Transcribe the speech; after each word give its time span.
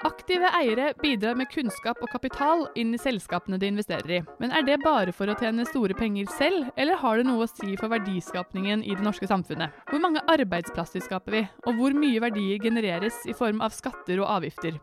Aktive 0.00 0.48
eiere 0.56 0.94
bidrar 1.02 1.34
med 1.36 1.50
kunnskap 1.52 1.98
og 2.00 2.08
kapital 2.08 2.62
inn 2.80 2.94
i 2.96 3.00
selskapene 3.00 3.58
de 3.60 3.68
investerer 3.68 4.14
i. 4.16 4.20
Men 4.40 4.54
er 4.56 4.64
det 4.64 4.78
bare 4.80 5.12
for 5.12 5.28
å 5.28 5.34
tjene 5.36 5.66
store 5.68 5.92
penger 5.98 6.30
selv, 6.38 6.70
eller 6.80 6.96
har 7.02 7.20
det 7.20 7.26
noe 7.28 7.44
å 7.44 7.50
si 7.50 7.74
for 7.76 7.92
verdiskapningen 7.92 8.80
i 8.80 8.96
det 8.96 9.04
norske 9.04 9.28
samfunnet? 9.28 9.76
Hvor 9.90 10.00
mange 10.00 10.24
arbeidsplasser 10.32 11.04
skaper 11.04 11.36
vi, 11.36 11.42
og 11.68 11.76
hvor 11.76 11.92
mye 11.92 12.22
verdier 12.24 12.64
genereres 12.64 13.20
i 13.28 13.36
form 13.36 13.60
av 13.60 13.76
skatter 13.76 14.22
og 14.24 14.30
avgifter? 14.38 14.80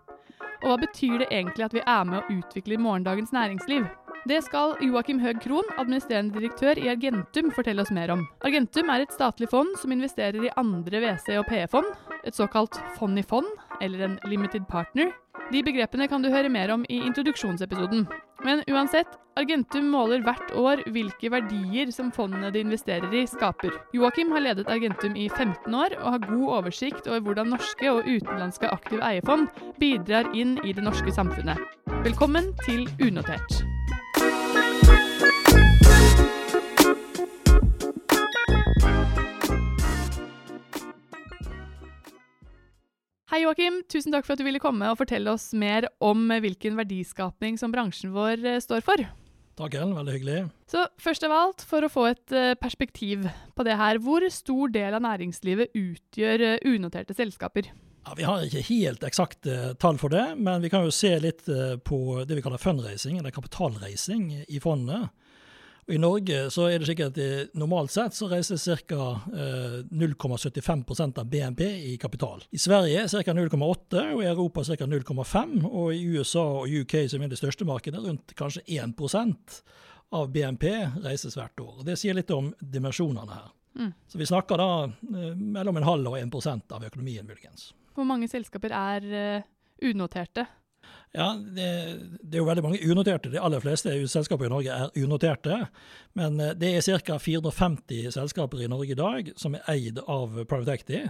Og 0.61 0.69
hva 0.69 0.77
betyr 0.85 1.23
det 1.23 1.31
egentlig 1.31 1.65
at 1.65 1.73
vi 1.73 1.81
er 1.81 2.05
med 2.05 2.21
å 2.21 2.37
utvikle 2.37 2.77
morgendagens 2.77 3.33
næringsliv? 3.33 3.89
Det 4.27 4.41
skal 4.43 4.73
Joakim 4.83 5.21
Høeg 5.23 5.37
Krohn, 5.39 5.67
administrerende 5.79 6.35
direktør 6.35 6.79
i 6.81 6.89
Argentum, 6.91 7.47
fortelle 7.55 7.79
oss 7.79 7.93
mer 7.95 8.11
om. 8.11 8.25
Argentum 8.43 8.89
er 8.91 9.05
et 9.05 9.13
statlig 9.15 9.47
fond 9.47 9.69
som 9.79 9.93
investerer 9.93 10.43
i 10.43 10.51
andre 10.59 10.99
WC- 10.99 11.37
og 11.39 11.45
PE-fond, 11.47 11.87
et 12.27 12.35
såkalt 12.35 12.75
fond 12.97 13.15
i 13.15 13.23
fond, 13.23 13.47
eller 13.79 14.03
en 14.03 14.17
limited 14.27 14.65
partner. 14.67 15.13
De 15.53 15.61
begrepene 15.63 16.09
kan 16.11 16.25
du 16.25 16.27
høre 16.33 16.51
mer 16.51 16.73
om 16.75 16.83
i 16.91 16.97
introduksjonsepisoden. 17.07 18.03
Men 18.43 18.65
uansett, 18.67 19.15
Argentum 19.39 19.87
måler 19.93 20.25
hvert 20.25 20.51
år 20.59 20.83
hvilke 20.91 21.31
verdier 21.31 21.93
som 21.95 22.11
fondene 22.11 22.51
de 22.51 22.65
investerer 22.65 23.13
i, 23.15 23.23
skaper. 23.31 23.79
Joakim 23.95 24.35
har 24.35 24.43
ledet 24.43 24.67
Argentum 24.67 25.15
i 25.15 25.29
15 25.29 25.71
år 25.71 25.95
og 26.01 26.11
har 26.17 26.27
god 26.27 26.45
oversikt 26.59 27.07
over 27.07 27.23
hvordan 27.29 27.53
norske 27.55 27.95
og 27.95 28.03
utenlandske 28.03 28.75
aktive 28.75 29.07
eiefond 29.07 29.47
bidrar 29.79 30.33
inn 30.35 30.57
i 30.67 30.75
det 30.75 30.83
norske 30.83 31.15
samfunnet. 31.15 31.63
Velkommen 32.03 32.51
til 32.65 32.89
Unotert. 32.99 33.61
Hei 43.37 43.43
Joakim, 43.43 43.83
tusen 43.85 44.09
takk 44.09 44.25
for 44.25 44.33
at 44.33 44.39
du 44.41 44.47
ville 44.47 44.57
komme 44.57 44.87
og 44.89 44.95
fortelle 44.97 45.29
oss 45.29 45.51
mer 45.53 45.85
om 46.01 46.23
hvilken 46.41 46.73
verdiskapning 46.73 47.59
som 47.61 47.69
bransjen 47.69 48.09
vår 48.15 48.41
eh, 48.41 48.55
står 48.57 48.81
for. 48.81 49.03
Takk, 49.61 49.75
Ellen. 49.77 49.91
Veldig 49.93 50.15
hyggelig. 50.15 50.37
Så 50.65 50.87
først 50.97 51.27
av 51.27 51.35
alt, 51.35 51.61
for 51.69 51.85
å 51.85 51.89
få 51.93 52.07
et 52.09 52.33
eh, 52.33 52.55
perspektiv 52.57 53.27
på 53.53 53.65
det 53.67 53.75
her, 53.77 53.99
hvor 54.01 54.25
stor 54.33 54.73
del 54.73 54.97
av 54.97 55.05
næringslivet 55.05 55.77
utgjør 55.77 56.45
eh, 56.47 56.65
unoterte 56.65 57.13
selskaper? 57.13 57.69
Ja, 58.07 58.17
vi 58.17 58.25
har 58.25 58.41
ikke 58.41 58.65
helt 58.71 59.05
eksakte 59.05 59.75
tall 59.77 60.01
for 60.01 60.17
det, 60.17 60.25
men 60.41 60.65
vi 60.65 60.73
kan 60.73 60.89
jo 60.89 60.97
se 60.97 61.13
litt 61.21 61.45
på 61.45 62.01
det 62.25 62.39
vi 62.39 62.41
kaller 62.41 62.63
fundraising, 62.63 63.21
eller 63.21 63.37
kapitalreising, 63.37 64.31
i 64.49 64.63
fondet. 64.63 65.11
Og 65.87 65.93
I 65.95 65.99
Norge 66.03 66.39
så 66.51 66.65
er 66.67 66.81
det 66.81 66.89
slik 66.89 66.99
at 67.05 67.17
normalt 67.55 67.93
sett 67.93 68.15
så 68.17 68.27
reiser 68.27 68.59
ca. 68.89 69.05
0,75% 69.87 71.21
av 71.21 71.29
BNP 71.31 71.63
i 71.63 71.93
kapital. 72.01 72.43
I 72.51 72.59
Sverige 72.59 73.05
ca. 73.07 73.31
0,8, 73.31 74.01
og 74.11 74.19
i 74.19 74.27
Europa 74.27 74.65
ca. 74.67 74.83
0,5. 74.83 75.53
Og 75.69 75.93
i 75.95 76.03
USA 76.11 76.43
og 76.59 76.67
UK, 76.67 76.97
som 77.07 77.23
er 77.23 77.31
det 77.31 77.39
største 77.39 77.63
markedet, 77.69 78.03
rundt 78.03 78.35
kanskje 78.35 78.65
1% 78.67 79.61
av 80.19 80.27
BNP 80.31 80.67
reises 81.03 81.39
hvert 81.39 81.63
år. 81.63 81.79
Det 81.87 81.95
sier 81.99 82.15
litt 82.17 82.31
om 82.35 82.51
dimensjonene 82.59 83.39
her. 83.39 83.49
Mm. 83.77 83.91
Så 84.07 84.19
vi 84.19 84.25
snakker 84.25 84.57
da 84.59 84.69
eh, 84.83 85.33
mellom 85.35 85.77
en 85.77 85.87
halv 85.87 86.11
og 86.13 86.19
1% 86.19 86.73
av 86.73 86.85
økonomien, 86.87 87.27
muligens. 87.27 87.71
Hvor 87.95 88.07
mange 88.07 88.29
selskaper 88.29 88.73
er 88.73 89.05
uh, 89.09 89.47
unoterte? 89.85 90.45
Ja, 91.15 91.31
det, 91.39 91.67
det, 92.21 92.35
er 92.35 92.41
jo 92.41 92.47
veldig 92.49 92.63
mange 92.65 92.79
unoterte. 92.91 93.31
De 93.33 93.41
aller 93.41 93.63
fleste 93.63 93.93
selskaper 94.11 94.45
i 94.47 94.51
Norge 94.53 94.75
er 94.75 95.03
unoterte. 95.03 95.59
Men 96.19 96.39
eh, 96.43 96.53
det 96.59 96.75
er 96.77 97.01
ca. 97.05 97.17
450 97.21 98.11
selskaper 98.13 98.61
i 98.61 98.71
Norge 98.71 98.93
i 98.93 98.99
dag 98.99 99.31
som 99.39 99.57
er 99.57 99.65
eid 99.73 100.01
av 100.05 100.43
private 100.45 100.77
Acty. 100.77 101.05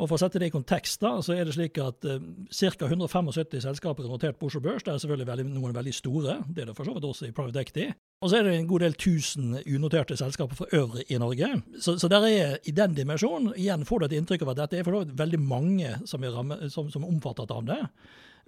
Og 0.00 0.08
For 0.08 0.16
å 0.16 0.20
sette 0.22 0.40
det 0.40 0.48
i 0.48 0.52
kontekst, 0.54 1.00
da, 1.02 1.10
så 1.20 1.34
er 1.36 1.44
det 1.44 1.52
slik 1.52 1.76
at 1.82 2.06
uh, 2.08 2.22
ca. 2.48 2.86
175 2.86 3.60
selskaper 3.66 4.06
er 4.06 4.12
notert 4.12 4.38
på 4.40 4.48
Oslo 4.48 4.62
Børs. 4.64 4.84
Det 4.86 4.94
er 4.94 5.02
selvfølgelig 5.02 5.28
veldig, 5.28 5.44
noen 5.52 5.74
veldig 5.76 5.92
store, 5.92 6.38
det 6.48 6.62
er 6.62 6.70
det 6.70 6.76
for 6.78 6.88
så 6.88 6.94
vidt 6.96 7.08
også 7.10 7.28
i 7.28 7.34
private 7.36 7.64
Acty. 7.66 7.84
Og 8.24 8.32
så 8.32 8.38
er 8.38 8.46
det 8.46 8.54
en 8.56 8.70
god 8.70 8.84
del 8.86 8.96
tusen 9.00 9.58
unoterte 9.58 10.16
selskaper 10.16 10.56
for 10.56 10.72
øvrig 10.76 11.04
i 11.12 11.20
Norge. 11.20 11.50
Så, 11.80 11.98
så 12.00 12.08
der 12.12 12.24
er 12.30 12.56
i 12.64 12.74
den 12.76 12.96
dimensjonen 12.96 13.52
igjen 13.56 13.84
får 13.88 14.00
du 14.00 14.08
et 14.08 14.16
inntrykk 14.20 14.46
av 14.46 14.54
at 14.54 14.62
dette 14.64 14.80
er 14.80 14.88
for 14.88 14.96
så 14.96 15.04
vidt 15.04 15.14
veldig 15.20 15.42
mange 15.44 15.94
som 16.08 16.24
er, 16.24 16.32
ramme, 16.36 16.60
som, 16.72 16.88
som 16.92 17.04
er 17.04 17.12
omfattet 17.12 17.52
av 17.52 17.68
det. 17.68 17.80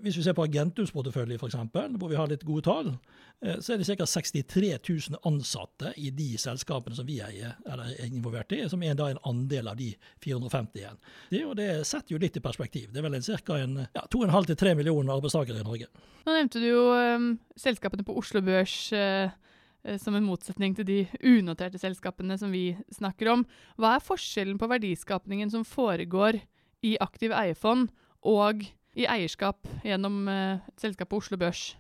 Hvis 0.03 0.17
vi 0.17 0.25
ser 0.25 0.37
på 0.37 0.45
Agentums 0.47 0.93
portefølje 0.95 1.37
f.eks., 1.39 1.57
hvor 1.99 2.11
vi 2.11 2.19
har 2.19 2.31
litt 2.31 2.45
gode 2.47 2.65
tall, 2.67 2.89
eh, 3.45 3.59
så 3.61 3.75
er 3.75 3.83
det 3.83 3.89
ca. 3.91 4.07
63 4.09 4.71
000 4.79 5.21
ansatte 5.29 5.93
i 6.01 6.11
de 6.17 6.31
selskapene 6.41 6.97
som 6.97 7.07
vi 7.09 7.21
eier, 7.25 7.59
eller 7.67 7.93
er 7.93 8.09
involvert 8.09 8.55
i, 8.57 8.63
som 8.73 8.83
er 8.83 8.97
da 8.99 9.11
en 9.13 9.21
andel 9.29 9.69
av 9.73 9.79
de 9.79 9.93
450 10.25 10.81
igjen. 10.81 10.99
Det, 11.31 11.43
det 11.61 11.69
setter 11.89 12.17
jo 12.17 12.23
litt 12.23 12.39
i 12.39 12.45
perspektiv. 12.45 12.89
Det 12.93 13.03
er 13.03 13.09
vel 13.09 13.21
ca. 13.21 13.61
Ja, 13.61 14.07
2,5-3 14.17 14.75
millioner 14.79 15.19
arbeidstakere 15.19 15.63
i 15.63 15.69
Norge. 15.69 15.93
Nå 16.27 16.35
nevnte 16.39 16.63
du 16.63 16.69
jo 16.71 16.83
um, 16.95 17.31
selskapene 17.59 18.07
på 18.07 18.17
Oslo 18.19 18.45
Børs. 18.45 18.81
Uh 18.97 19.31
som 19.99 20.15
en 20.15 20.23
motsetning 20.23 20.77
til 20.79 20.87
de 20.87 20.99
unoterte 21.27 21.81
selskapene 21.81 22.37
som 22.39 22.53
vi 22.55 22.77
snakker 22.95 23.33
om. 23.33 23.41
Hva 23.75 23.97
er 23.97 24.05
forskjellen 24.07 24.61
på 24.61 24.69
verdiskapningen 24.71 25.51
som 25.51 25.65
foregår 25.67 26.39
i 26.87 26.95
aktiv 27.03 27.35
eiefond 27.35 27.91
og 28.23 28.63
i 28.99 29.07
eierskap 29.09 29.69
gjennom 29.87 30.27
uh, 30.29 30.59
et 30.69 30.85
selskap 30.85 31.11
på 31.13 31.23
Oslo 31.23 31.39
Børs? 31.41 31.73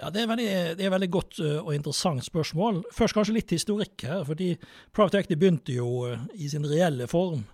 Ja, 0.00 0.10
Det 0.10 0.22
er 0.22 0.26
veldig, 0.30 0.50
det 0.78 0.86
er 0.86 0.94
veldig 0.94 1.10
godt 1.10 1.40
uh, 1.40 1.66
og 1.66 1.74
interessant 1.74 2.24
spørsmål. 2.24 2.82
Først 2.94 3.14
kanskje 3.14 3.36
litt 3.36 3.54
historikk 3.54 4.06
her. 4.06 4.24
fordi 4.24 4.54
Private 4.92 5.18
Equity 5.18 5.38
begynte 5.38 5.74
jo 5.74 5.88
uh, 6.10 6.24
i 6.34 6.48
sin 6.48 6.66
reelle 6.66 7.06
form. 7.10 7.44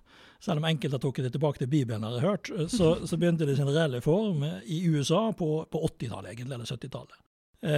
Selv 0.41 0.63
om 0.63 0.65
enkelte 0.65 0.97
har 0.97 1.01
trukket 1.01 1.25
det 1.25 1.33
tilbake 1.33 1.59
til 1.59 1.69
Bibelen, 1.69 2.03
har 2.03 2.17
jeg 2.17 2.25
hørt, 2.25 2.51
så, 2.73 2.95
så 3.09 3.17
begynte 3.17 3.45
det 3.45 3.59
i 3.59 3.61
sin 3.61 3.69
reelle 3.69 4.01
form 4.01 4.45
i 4.65 4.87
USA 4.89 5.33
på, 5.37 5.67
på 5.71 5.83
80-tallet, 5.85 6.33
egentlig, 6.33 6.55
eller 6.55 6.65
70-tallet. 6.65 7.19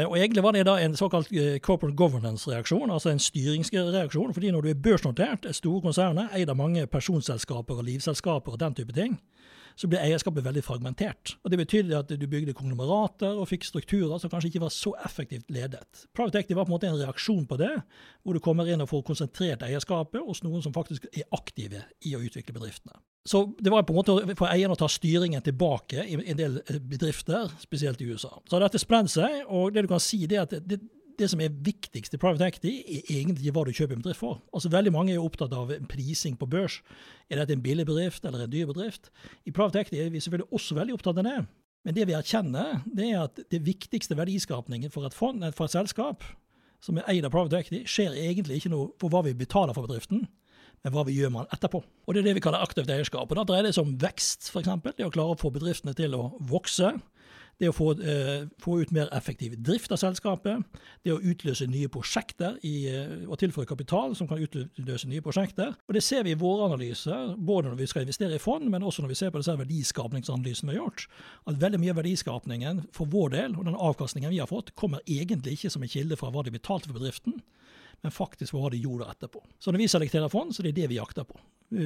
Og 0.07 0.15
Egentlig 0.15 0.43
var 0.45 0.55
det 0.55 0.61
da 0.69 0.77
en 0.79 0.95
såkalt 0.95 1.27
corporate 1.59 1.97
governance-reaksjon, 1.99 2.91
altså 2.95 3.11
en 3.11 3.19
styringsreaksjon. 3.19 4.31
fordi 4.35 4.53
når 4.55 4.63
du 4.63 4.69
er 4.71 4.79
børsnotert, 4.79 5.43
er 5.45 5.53
store 5.59 5.83
konsernet, 5.83 6.31
eid 6.39 6.51
av 6.55 6.57
mange 6.57 6.87
personselskaper 6.87 7.81
og 7.83 7.89
livselskaper 7.89 8.55
og 8.55 8.61
den 8.61 8.79
type 8.79 8.95
ting, 8.95 9.19
så 9.79 9.89
ble 9.91 10.01
eierskapet 10.03 10.45
veldig 10.45 10.63
fragmentert. 10.65 11.37
Og 11.43 11.53
Det 11.53 11.61
betydde 11.61 11.99
at 11.99 12.13
du 12.13 12.27
bygde 12.27 12.55
konglomerater 12.57 13.39
og 13.39 13.49
fikk 13.51 13.67
strukturer 13.69 14.21
som 14.21 14.33
kanskje 14.33 14.53
ikke 14.53 14.65
var 14.65 14.75
så 14.75 14.95
effektivt 15.07 15.51
ledet. 15.53 16.07
Private 16.17 16.43
Equity 16.43 16.59
var 16.59 16.67
på 16.67 16.73
en 16.73 16.77
måte 16.77 16.91
en 16.91 17.01
reaksjon 17.01 17.47
på 17.49 17.59
det, 17.61 17.73
hvor 18.23 18.37
du 18.37 18.43
kommer 18.45 18.69
inn 18.69 18.85
og 18.85 18.91
får 18.91 19.05
konsentrert 19.09 19.65
eierskapet 19.67 20.23
hos 20.25 20.43
noen 20.47 20.65
som 20.65 20.75
faktisk 20.75 21.09
er 21.13 21.29
aktive 21.35 21.85
i 22.07 22.15
å 22.17 22.23
utvikle 22.23 22.57
bedriftene. 22.57 22.99
Så 23.29 23.45
det 23.63 23.71
var 23.71 23.85
på 23.87 23.95
en 23.95 24.01
måte 24.01 24.35
for 24.39 24.51
eierne 24.51 24.75
å 24.75 24.81
ta 24.81 24.89
styringen 24.91 25.45
tilbake 25.47 26.03
i 26.03 26.17
en 26.19 26.39
del 26.39 26.59
bedrifter, 26.91 27.53
spesielt 27.63 28.01
i 28.03 28.09
USA. 28.11 28.33
Så 28.51 28.59
dette 28.59 28.81
spredd 28.83 29.11
seg, 29.13 29.45
og 29.47 29.71
det 29.75 29.87
du 29.87 29.93
kan 29.93 30.03
si 30.03 30.25
er 30.27 30.43
at 30.43 30.57
det, 30.67 30.81
det 31.23 31.31
som 31.33 31.41
er 31.43 31.55
viktigst 31.65 32.15
i 32.17 32.21
private 32.21 32.49
equity, 32.51 32.75
er 32.83 33.09
egentlig 33.21 33.55
hva 33.55 33.65
du 33.67 33.73
kjøper 33.73 33.97
en 33.97 34.05
bedrift 34.05 34.21
for. 34.21 34.43
Altså 34.53 34.71
Veldig 34.73 34.93
mange 34.95 35.15
er 35.15 35.21
jo 35.21 35.27
opptatt 35.29 35.55
av 35.57 35.73
prising 35.91 36.37
på 36.39 36.49
børs. 36.51 36.81
Er 37.31 37.41
dette 37.41 37.57
en 37.57 37.65
billig 37.65 37.87
bedrift 37.89 38.27
eller 38.29 38.45
en 38.45 38.53
dyr 38.53 38.69
bedrift? 38.71 39.11
I 39.47 39.55
private 39.55 39.83
equity 39.83 40.03
er 40.03 40.13
vi 40.13 40.23
selvfølgelig 40.23 40.59
også 40.59 40.79
veldig 40.79 40.99
opptatt 40.99 41.23
av 41.23 41.29
det. 41.29 41.39
Men 41.83 41.97
det 41.97 42.07
vi 42.07 42.15
erkjenner, 42.15 42.83
det 42.87 43.09
er 43.09 43.25
at 43.25 43.41
det 43.51 43.63
viktigste 43.67 44.17
verdiskapningen 44.19 44.93
for 44.93 45.09
et, 45.09 45.17
fond, 45.17 45.43
for 45.57 45.67
et 45.67 45.75
selskap 45.75 46.27
som 46.83 46.99
er 46.99 47.09
eid 47.11 47.27
av 47.27 47.35
private 47.35 47.59
equity, 47.63 47.83
skjer 47.87 48.15
egentlig 48.19 48.59
ikke 48.59 48.73
noe 48.73 48.91
for 49.01 49.13
hva 49.13 49.23
vi 49.27 49.35
betaler 49.39 49.75
for 49.75 49.87
bedriften, 49.87 50.27
men 50.83 50.95
hva 50.95 51.05
vi 51.07 51.15
gjør 51.15 51.31
med 51.31 51.47
den 51.47 51.59
etterpå. 51.59 51.79
Og 51.83 52.15
Det 52.15 52.23
er 52.23 52.29
det 52.29 52.37
vi 52.39 52.43
kaller 52.43 52.63
aktivt 52.63 52.91
eierskap. 52.91 53.31
Og 53.31 53.39
Da 53.39 53.45
dreier 53.47 53.69
det 53.69 53.75
seg 53.77 53.87
om 53.87 53.95
vekst, 54.03 54.51
f.eks. 54.51 54.71
Det 54.99 55.07
å 55.07 55.15
klare 55.15 55.37
å 55.37 55.39
få 55.39 55.53
bedriftene 55.55 55.95
til 55.95 56.17
å 56.19 56.33
vokse 56.51 56.91
det 57.61 57.69
å 57.71 57.75
få, 57.75 57.93
eh, 58.01 58.49
få, 58.59 58.81
ut 58.83 58.93
mer 58.93 59.09
effektiv 59.15 59.55
drift 59.63 59.93
av 59.93 60.01
selskapet, 60.01 60.65
det 61.05 61.13
å 61.13 61.21
utløse 61.21 61.67
nye 61.71 61.89
prosjekter 61.89 62.59
i, 62.65 62.89
eh, 62.89 63.29
og 63.29 63.39
tilføre 63.39 63.69
kapital 63.69 64.17
som 64.17 64.29
kan 64.29 64.39
utløse 64.39 65.09
nye 65.09 65.21
prosjekter. 65.21 65.75
Og 65.89 65.95
Det 65.95 66.03
ser 66.03 66.25
vi 66.25 66.33
i 66.33 66.35
våre 66.39 66.71
analyser, 66.71 67.37
både 67.37 67.71
når 67.71 67.77
vi 67.77 67.87
skal 67.87 68.03
investere 68.03 68.35
i 68.35 68.39
fond, 68.39 68.69
men 68.69 68.83
også 68.83 69.03
når 69.03 69.09
vi 69.09 69.15
ser 69.15 69.31
på 69.31 69.39
disse 69.39 69.57
verdiskapningsanalysene 69.57 70.73
vi 70.73 70.79
har 70.79 70.87
gjort, 70.87 71.07
at 71.47 71.61
veldig 71.61 71.81
mye 71.81 71.91
av 71.91 72.03
verdiskapningen 72.03 72.87
for 72.93 73.07
vår 73.07 73.29
del, 73.31 73.57
og 73.57 73.65
den 73.65 73.75
avkastningen 73.75 74.31
vi 74.31 74.39
har 74.39 74.47
fått, 74.47 74.75
kommer 74.75 75.01
egentlig 75.07 75.59
ikke 75.59 75.71
som 75.71 75.83
en 75.83 75.89
kilde 75.89 76.17
fra 76.17 76.31
hva 76.31 76.43
de 76.43 76.51
betalte 76.51 76.89
for 76.89 76.99
bedriften, 76.99 77.43
men 78.03 78.11
faktisk 78.11 78.57
hva 78.57 78.71
de 78.73 78.81
gjorde 78.83 79.07
etterpå. 79.07 79.43
Så 79.63 79.71
når 79.71 79.85
vi 79.85 79.89
selekterer 79.93 80.29
fond, 80.33 80.51
så 80.55 80.63
er 80.63 80.71
det 80.71 80.81
det 80.81 80.89
vi 80.91 80.99
jakter 80.99 81.25
på. 81.25 81.39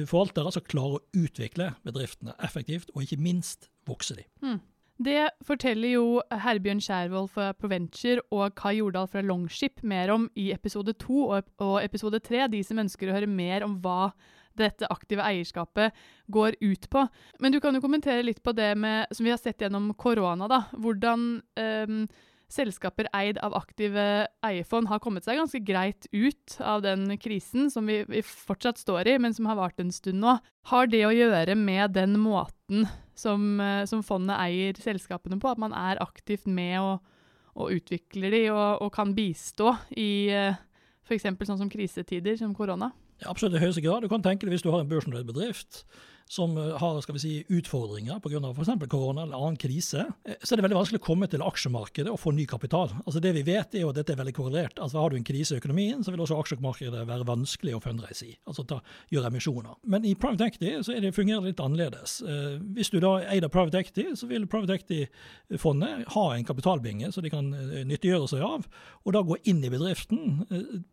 Forvaltere 0.09 0.51
som 0.51 0.65
klarer 0.65 0.97
å 0.97 1.03
utvikle 1.13 1.75
bedriftene 1.85 2.33
effektivt, 2.43 2.89
og 2.95 3.05
ikke 3.05 3.21
minst 3.21 3.69
vokse 3.87 4.17
de. 4.17 4.25
Mm. 4.41 4.59
Det 4.97 5.27
forteller 5.45 5.91
jo 5.93 6.05
Herbjørn 6.33 6.79
Skjærvold 6.81 7.27
fra 7.29 7.51
Proventure 7.53 8.23
og 8.33 8.55
Kai 8.57 8.79
Jordal 8.79 9.05
fra 9.11 9.21
Longship 9.21 9.83
mer 9.85 10.09
om 10.09 10.25
i 10.33 10.49
episode 10.55 10.95
to 10.97 11.27
og 11.29 11.77
episode 11.83 12.19
tre, 12.25 12.47
de 12.49 12.63
som 12.65 12.81
ønsker 12.81 13.11
å 13.11 13.17
høre 13.19 13.29
mer 13.29 13.65
om 13.65 13.77
hva 13.83 14.09
dette 14.57 14.89
aktive 14.89 15.21
eierskapet 15.21 15.93
går 16.33 16.57
ut 16.63 16.89
på. 16.89 17.05
Men 17.37 17.53
du 17.53 17.59
kan 17.61 17.77
jo 17.77 17.83
kommentere 17.83 18.25
litt 18.25 18.41
på 18.41 18.55
det 18.57 18.71
med, 18.73 19.05
som 19.13 19.27
vi 19.27 19.35
har 19.35 19.37
sett 19.37 19.61
gjennom 19.61 19.91
korona, 19.93 20.49
da. 20.49 20.63
Hvordan 20.73 21.27
um, 21.61 22.01
selskaper 22.49 23.09
eid 23.13 23.37
av 23.43 23.53
aktive 23.59 24.25
eierfond 24.45 24.89
har 24.89 25.01
kommet 25.03 25.27
seg 25.27 25.37
ganske 25.37 25.61
greit 25.67 26.09
ut 26.09 26.57
av 26.57 26.81
den 26.85 27.11
krisen 27.21 27.69
som 27.69 27.85
vi, 27.85 28.01
vi 28.09 28.25
fortsatt 28.25 28.81
står 28.81 29.13
i, 29.13 29.17
men 29.21 29.35
som 29.35 29.45
har 29.51 29.59
vart 29.59 29.83
en 29.83 29.93
stund 29.93 30.23
nå. 30.23 30.39
Har 30.73 30.89
det 30.89 31.05
å 31.05 31.13
gjøre 31.13 31.53
med 31.59 31.93
den 31.99 32.17
måten 32.17 32.87
som, 33.17 33.59
eh, 33.61 33.83
som 33.89 34.03
fondet 34.05 34.37
eier 34.39 34.77
selskapene 34.81 35.39
på. 35.41 35.51
At 35.51 35.61
man 35.61 35.75
er 35.75 36.01
aktivt 36.03 36.47
med 36.47 36.77
og, 36.79 37.15
og 37.57 37.73
utvikler 37.73 38.33
de 38.33 38.43
og, 38.53 38.83
og 38.85 38.93
kan 38.93 39.15
bistå 39.17 39.73
i 39.97 40.29
uh, 40.29 40.59
f.eks. 41.07 41.25
sånn 41.25 41.63
som 41.63 41.71
krisetider 41.71 42.37
som 42.37 42.53
korona. 42.55 42.91
Ja, 43.23 43.31
absolutt 43.31 43.57
i 43.57 43.63
høyeste 43.63 43.81
grad. 43.81 44.05
Du 44.05 44.11
kan 44.11 44.21
tenke 44.21 44.45
deg 44.45 44.53
hvis 44.53 44.65
du 44.65 44.69
har 44.69 44.83
en 44.83 44.91
børsnotert 44.91 45.25
bedrift 45.29 45.85
som 46.27 46.57
eh, 46.57 46.77
har 46.77 47.01
skal 47.01 47.15
vi 47.15 47.19
si, 47.19 47.33
utfordringer 47.47 48.19
pga. 48.19 48.51
f.eks. 48.51 48.89
korona 48.89 49.23
eller 49.23 49.37
annen 49.37 49.57
krise, 49.57 50.05
eh, 50.25 50.35
så 50.43 50.53
er 50.53 50.59
det 50.59 50.65
veldig 50.67 50.79
vanskelig 50.79 50.99
å 51.01 51.05
komme 51.05 51.29
til 51.31 51.43
aksjemarkedet 51.45 52.11
og 52.11 52.19
få 52.19 52.33
ny 52.35 52.45
kapital. 52.49 52.91
Altså 53.05 53.21
Det 53.23 53.31
vi 53.37 53.45
vet 53.47 53.75
er 53.75 53.85
jo 53.85 53.91
at 53.93 53.99
dette 54.01 54.13
er 54.13 54.19
veldig 54.19 54.35
korrelert. 54.35 54.81
Altså 54.83 54.99
Har 54.99 55.11
du 55.11 55.17
en 55.17 55.27
krise 55.27 55.55
i 55.55 55.61
økonomien, 55.61 56.03
så 56.03 56.11
vil 56.13 56.23
også 56.23 56.39
aksjemarkedet 56.41 57.05
være 57.07 57.27
vanskelig 57.27 57.77
å 57.77 57.83
fundraise 57.83 58.27
i. 58.27 58.35
Altså 58.47 58.65
ta, 58.67 58.81
gjøre 59.13 59.31
emisjoner. 59.31 59.77
Men 59.87 60.05
i 60.05 60.15
private 60.19 60.49
equity 60.51 60.75
så 60.83 60.97
det, 60.99 61.13
fungerer 61.15 61.45
det 61.45 61.53
litt 61.53 61.63
annerledes. 61.63 62.19
Eh, 62.27 62.57
hvis 62.75 62.91
du 62.91 62.99
da 63.03 63.17
eier 63.23 63.47
private 63.53 63.79
equity, 63.79 64.09
så 64.19 64.27
vil 64.27 64.49
private 64.51 64.77
equity-fondet 64.77 66.07
ha 66.13 66.25
en 66.35 66.47
kapitalbinge 66.47 67.11
så 67.13 67.23
de 67.23 67.31
kan 67.31 67.47
nyttiggjøre 67.87 68.27
seg 68.29 68.43
av, 68.43 68.65
og 69.05 69.13
da 69.15 69.21
gå 69.23 69.37
inn 69.47 69.61
i 69.63 69.71
bedriften 69.71 70.43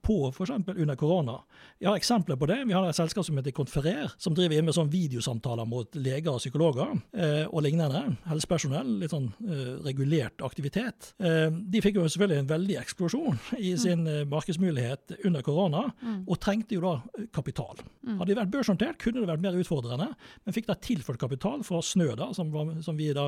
på 0.04 0.16
f.eks. 0.30 0.52
under 0.54 0.96
korona. 0.98 1.40
Jeg 1.82 1.90
har 1.90 1.98
eksempler 1.98 2.38
på 2.38 2.46
det. 2.48 2.60
Vi 2.68 2.76
har 2.76 2.86
et 2.86 2.96
selskap 2.96 3.26
som 3.26 3.38
heter 3.38 3.54
Konferer, 3.56 4.12
som 4.20 4.36
driver 4.36 4.58
inn 4.58 4.68
med 4.68 4.76
sånn 4.76 4.92
video 4.92 5.23
videosamtaler 5.24 5.66
mot 5.68 5.96
leger 5.96 6.34
og 6.34 6.40
psykologer 6.42 6.92
eh, 7.16 7.46
og 7.48 7.62
lignende. 7.64 8.16
Helsepersonell, 8.28 8.98
litt 9.00 9.12
sånn 9.12 9.30
eh, 9.46 9.80
regulert 9.84 10.42
aktivitet. 10.44 11.14
Eh, 11.18 11.48
de 11.50 11.82
fikk 11.82 11.98
jo 11.98 12.06
selvfølgelig 12.08 12.42
en 12.42 12.50
veldig 12.50 12.76
eksplosjon 12.82 13.38
i 13.58 13.72
mm. 13.74 13.80
sin 13.80 14.04
mm. 14.04 14.28
markedsmulighet 14.32 15.16
under 15.24 15.44
korona, 15.46 15.86
mm. 16.02 16.20
og 16.28 16.40
trengte 16.42 16.76
jo 16.76 16.84
da 16.84 16.94
eh, 17.18 17.28
kapital. 17.34 17.80
Mm. 18.04 18.18
Hadde 18.18 18.30
de 18.32 18.38
vært 18.40 18.54
børsnotert, 18.54 19.00
kunne 19.00 19.22
det 19.22 19.30
vært 19.30 19.44
mer 19.44 19.58
utfordrende, 19.60 20.10
men 20.44 20.56
fikk 20.56 20.68
da 20.68 20.78
tilført 20.78 21.22
kapital 21.22 21.64
fra 21.66 21.80
Snø, 21.84 22.12
da, 22.18 22.30
som, 22.36 22.52
som, 22.84 23.00
da, 23.16 23.26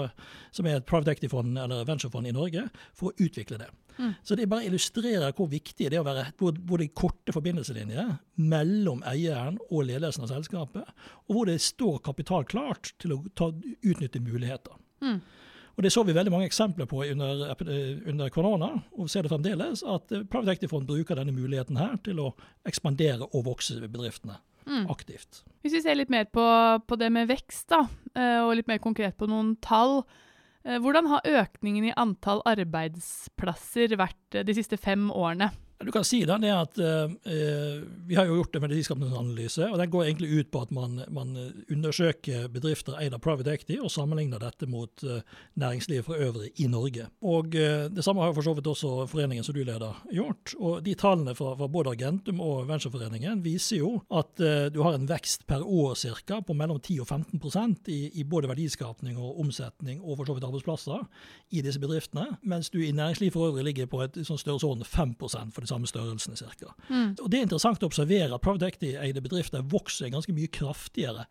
som 0.54 0.68
er 0.68 0.80
et 0.80 0.88
private 0.88 1.16
equity-fond 1.16 1.56
eller 1.64 1.88
venturefond 1.88 2.28
i 2.28 2.36
Norge, 2.36 2.68
for 2.96 3.12
å 3.12 3.26
utvikle 3.26 3.60
det. 3.62 3.72
Mm. 3.96 4.12
Så 4.22 4.36
det 4.36 4.48
bare 4.50 4.66
illustrerer 4.68 5.32
hvor 5.36 5.48
viktig 5.48 5.88
det 5.88 5.96
er 5.96 6.02
å 6.02 6.06
være 6.06 6.26
både 6.36 6.88
korte 6.92 7.32
forbindelseslinjer 7.32 8.10
mellom 8.44 9.00
eieren 9.08 9.56
og 9.70 9.86
ledelsen 9.88 10.26
av 10.26 10.34
selskapet, 10.34 10.84
og 11.26 11.32
hvor 11.32 11.48
det 11.48 11.62
står 11.86 12.02
kapital 12.04 12.44
klart 12.44 12.94
til 12.98 13.14
å 13.14 13.22
ta, 13.38 13.52
utnytte 13.82 14.20
muligheter. 14.20 14.74
Mm. 15.04 15.20
Og 15.76 15.82
Det 15.84 15.92
så 15.92 16.02
vi 16.08 16.14
veldig 16.16 16.32
mange 16.32 16.48
eksempler 16.48 16.88
på 16.88 17.04
under, 17.04 17.52
under 18.08 18.30
korona, 18.32 18.70
og 18.96 19.10
ser 19.12 19.26
det 19.26 19.30
fremdeles, 19.30 19.82
at 19.84 20.12
eh, 20.12 20.24
Private 20.24 20.56
Equity 20.56 20.70
Fond 20.72 20.86
bruker 20.88 21.18
denne 21.18 21.34
muligheten 21.36 21.76
her 21.76 21.98
til 22.04 22.22
å 22.22 22.30
ekspandere 22.66 23.28
og 23.28 23.44
vokse 23.44 23.76
bedriftene 23.84 24.38
mm. 24.64 24.86
aktivt. 24.90 25.42
Hvis 25.62 25.76
vi 25.76 25.82
ser 25.84 25.98
litt 25.98 26.12
mer 26.12 26.24
på, 26.32 26.46
på 26.88 26.96
det 26.96 27.10
med 27.12 27.28
vekst, 27.28 27.68
da, 27.74 27.84
eh, 28.16 28.40
og 28.40 28.56
litt 28.56 28.70
mer 28.72 28.80
konkret 28.82 29.18
på 29.20 29.28
noen 29.28 29.54
tall. 29.60 30.00
Eh, 30.64 30.80
hvordan 30.80 31.12
har 31.12 31.28
økningen 31.44 31.90
i 31.90 31.94
antall 32.00 32.40
arbeidsplasser 32.48 33.98
vært 34.00 34.40
eh, 34.40 34.48
de 34.48 34.56
siste 34.56 34.80
fem 34.80 35.10
årene? 35.12 35.52
Du 35.78 35.92
kan 35.92 36.04
si 36.08 36.22
da, 36.24 36.38
det 36.40 36.52
at 36.54 36.78
eh, 36.80 37.82
Vi 38.08 38.16
har 38.16 38.24
jo 38.24 38.38
gjort 38.38 38.56
en 38.56 38.64
verdiskapningsanalyse. 38.64 39.66
og 39.68 39.78
Den 39.78 39.90
går 39.92 40.04
egentlig 40.06 40.30
ut 40.40 40.50
på 40.50 40.62
at 40.64 40.70
man, 40.72 41.02
man 41.12 41.36
undersøker 41.68 42.48
bedrifter 42.52 42.96
eid 42.96 43.12
av 43.12 43.20
private 43.20 43.52
equity 43.52 43.76
og 43.76 43.92
sammenligner 43.92 44.40
dette 44.40 44.68
mot 44.70 45.04
eh, 45.04 45.20
næringslivet 45.60 46.06
for 46.08 46.16
øvrig 46.16 46.52
i 46.64 46.68
Norge. 46.72 47.10
Og 47.20 47.54
eh, 47.54 47.90
Det 47.92 48.04
samme 48.04 48.24
har 48.24 48.32
for 48.32 48.46
så 48.46 48.54
vidt 48.56 48.70
også 48.72 49.04
foreningen 49.10 49.44
som 49.44 49.54
du 49.54 49.62
leder 49.64 50.00
gjort. 50.12 50.54
og 50.56 50.80
De 50.86 50.94
tallene 50.96 51.36
fra, 51.36 51.52
fra 51.60 51.68
både 51.68 51.92
Argentum 51.92 52.40
og 52.40 52.64
Ventureforeningen 52.70 53.44
viser 53.44 53.82
jo 53.82 53.92
at 54.10 54.32
du 54.72 54.80
har 54.82 54.96
en 54.96 55.06
vekst 55.08 55.46
per 55.46 55.62
år 55.62 55.94
cirka, 55.98 56.40
på 56.40 56.54
mellom 56.56 56.78
10 56.80 57.00
og 57.02 57.08
15 57.08 57.76
i, 57.92 58.20
i 58.20 58.24
både 58.24 58.48
verdiskapning 58.48 59.18
og 59.18 59.40
omsetning 59.40 60.00
og 60.00 60.16
for 60.18 60.28
så 60.28 60.36
vidt 60.36 60.46
arbeidsplasser 60.48 61.04
i 61.50 61.62
disse 61.64 61.80
bedriftene, 61.80 62.38
mens 62.42 62.70
du 62.70 62.78
i 62.80 62.92
næringslivet 62.92 63.32
for 63.32 63.50
øvrig 63.50 63.64
ligger 63.64 63.90
på 63.90 64.02
et 64.04 64.18
sånn 64.26 64.40
størrelsesorden 64.40 64.84
5 64.86 65.14
for 65.54 65.65
de 65.66 65.72
samme 65.72 65.90
størrelsen 65.90 66.38
ca. 66.38 66.72
Mm. 66.88 67.16
Og 67.18 67.28
Det 67.30 67.40
er 67.40 67.48
interessant 67.48 67.82
å 67.82 67.90
observere 67.90 68.32
at 68.34 68.44
private 68.44 68.70
equity-eide 68.70 69.22
bedrifter 69.24 69.66
vokser 69.66 70.12
ganske 70.14 70.34
mye 70.36 70.50
kraftigere 70.52 71.26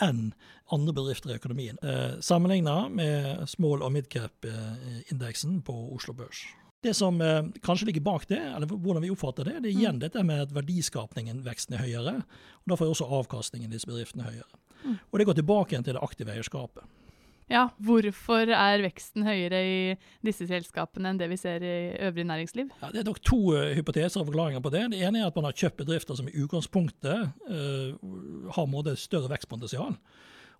enn 0.00 0.30
andre 0.72 0.94
bedrifter 0.96 1.32
i 1.32 1.36
økonomien, 1.36 1.76
eh, 1.82 2.20
sammenlignet 2.24 2.94
med 2.94 3.48
small- 3.48 3.82
og 3.82 3.92
midcap-indeksen 3.92 5.60
på 5.66 5.76
Oslo 5.94 6.14
Børs. 6.14 6.46
Det 6.82 6.94
som 6.96 7.20
eh, 7.20 7.42
kanskje 7.60 7.90
ligger 7.90 8.06
bak 8.06 8.26
det, 8.28 8.40
eller 8.40 8.66
hvordan 8.66 9.02
vi 9.04 9.10
oppfatter 9.12 9.44
det, 9.44 9.58
det 9.60 9.68
er 9.68 9.76
igjen 9.76 9.98
mm. 9.98 10.04
dette 10.06 10.24
med 10.24 10.46
at 10.46 10.54
verdiskapningen, 10.56 11.44
veksten, 11.44 11.76
er 11.76 11.84
høyere. 11.84 12.14
og 12.62 12.72
Da 12.72 12.80
får 12.80 12.94
også 12.94 13.10
avkastningen 13.20 13.68
i 13.68 13.76
disse 13.76 13.90
bedriftene 13.90 14.30
høyere. 14.30 14.48
Mm. 14.84 14.96
Og 15.12 15.18
Det 15.18 15.26
går 15.26 15.36
tilbake 15.42 15.74
igjen 15.74 15.84
til 15.84 15.98
det 15.98 16.02
aktive 16.02 16.32
eierskapet. 16.32 16.84
Ja, 17.50 17.64
hvorfor 17.82 18.52
er 18.54 18.82
veksten 18.84 19.24
høyere 19.26 19.60
i 19.66 19.78
disse 20.24 20.46
selskapene 20.46 21.10
enn 21.10 21.18
det 21.18 21.26
vi 21.32 21.38
ser 21.40 21.64
i 21.66 21.76
øvrig 22.06 22.24
næringsliv? 22.28 22.70
Ja, 22.78 22.92
det 22.94 23.02
er 23.02 23.08
nok 23.08 23.18
to 23.26 23.40
uh, 23.56 23.72
hypoteser 23.74 24.22
og 24.22 24.28
forklaringer 24.30 24.62
på 24.62 24.70
det. 24.70 24.84
Det 24.92 25.02
ene 25.02 25.24
er 25.24 25.30
at 25.30 25.38
man 25.38 25.48
har 25.48 25.56
kjøpt 25.58 25.82
bedrifter 25.82 26.18
som 26.18 26.30
i 26.30 26.36
utgangspunktet 26.38 27.32
uh, 27.50 28.52
har 28.54 28.94
større 28.94 29.32
vekstpotensial. 29.34 29.98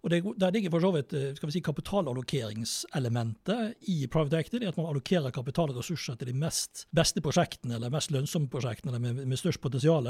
Og 0.03 0.11
det, 0.11 0.25
Der 0.41 0.51
ligger 0.51 0.71
for 0.71 0.81
så 0.81 0.91
vidt 0.95 1.13
eh, 1.13 1.35
skal 1.37 1.49
vi 1.49 1.53
si, 1.53 1.61
kapitalallokeringselementet 1.61 3.75
i 3.89 4.07
private 4.07 4.39
equity. 4.39 4.59
Det 4.61 4.69
at 4.73 4.79
man 4.81 4.87
allokerer 4.91 5.31
kapital 5.35 5.71
og 5.71 5.77
ressurser 5.79 6.15
til 6.19 6.29
de 6.33 6.37
mest 6.37 6.87
beste 6.95 7.21
prosjektene, 7.25 7.75
eller 7.77 7.93
mest 7.93 8.11
lønnsomme 8.15 8.49
prosjektene 8.51 8.99
med, 8.99 9.27
med 9.27 9.39
størst 9.39 9.61
potensial. 9.61 10.07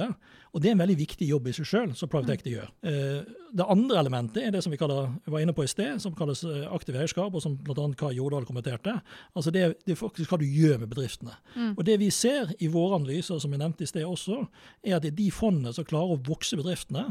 Og 0.53 0.63
det 0.63 0.69
er 0.69 0.73
en 0.77 0.85
veldig 0.85 1.01
viktig 1.01 1.29
jobb 1.29 1.49
i 1.51 1.57
seg 1.57 1.67
sjøl, 1.67 1.91
som 1.99 2.09
private 2.09 2.31
mm. 2.31 2.35
equity 2.37 2.53
gjør. 2.57 2.69
Eh, 2.87 3.21
det 3.53 3.67
andre 3.67 3.99
elementet 3.99 4.45
er 4.45 4.53
det 4.55 4.63
som 4.63 4.73
vi 4.73 4.79
kaller, 4.79 5.11
var 5.27 5.43
inne 5.43 5.55
på 5.57 5.65
i 5.67 5.71
sted, 5.71 5.99
som 6.03 6.15
kalles 6.19 6.43
eh, 6.47 6.67
aktiv 6.71 6.97
eierskap, 6.97 7.35
og 7.35 7.43
som 7.43 7.57
bl.a. 7.59 7.87
Kai 7.99 8.13
Jordal 8.19 8.47
kommenterte. 8.49 8.95
Altså 9.35 9.53
det, 9.55 9.65
det, 9.85 9.95
er 9.95 10.01
faktisk 10.01 10.31
hva 10.31 10.39
du 10.41 10.47
gjør 10.47 10.81
med 10.83 10.91
bedriftene. 10.93 11.35
Mm. 11.57 11.73
Og 11.77 11.85
Det 11.87 11.99
vi 12.01 12.11
ser 12.15 12.55
i 12.63 12.71
våre 12.71 13.01
analyser, 13.01 13.41
som 13.43 13.55
jeg 13.55 13.63
nevnte 13.63 13.87
i 13.87 13.91
sted 13.91 14.07
også, 14.07 14.45
er 14.87 14.97
at 14.97 15.05
det 15.05 15.15
er 15.15 15.19
de 15.19 15.31
fondene 15.35 15.75
som 15.75 15.87
klarer 15.89 16.15
å 16.15 16.23
vokse 16.31 16.59
bedriftene, 16.61 17.09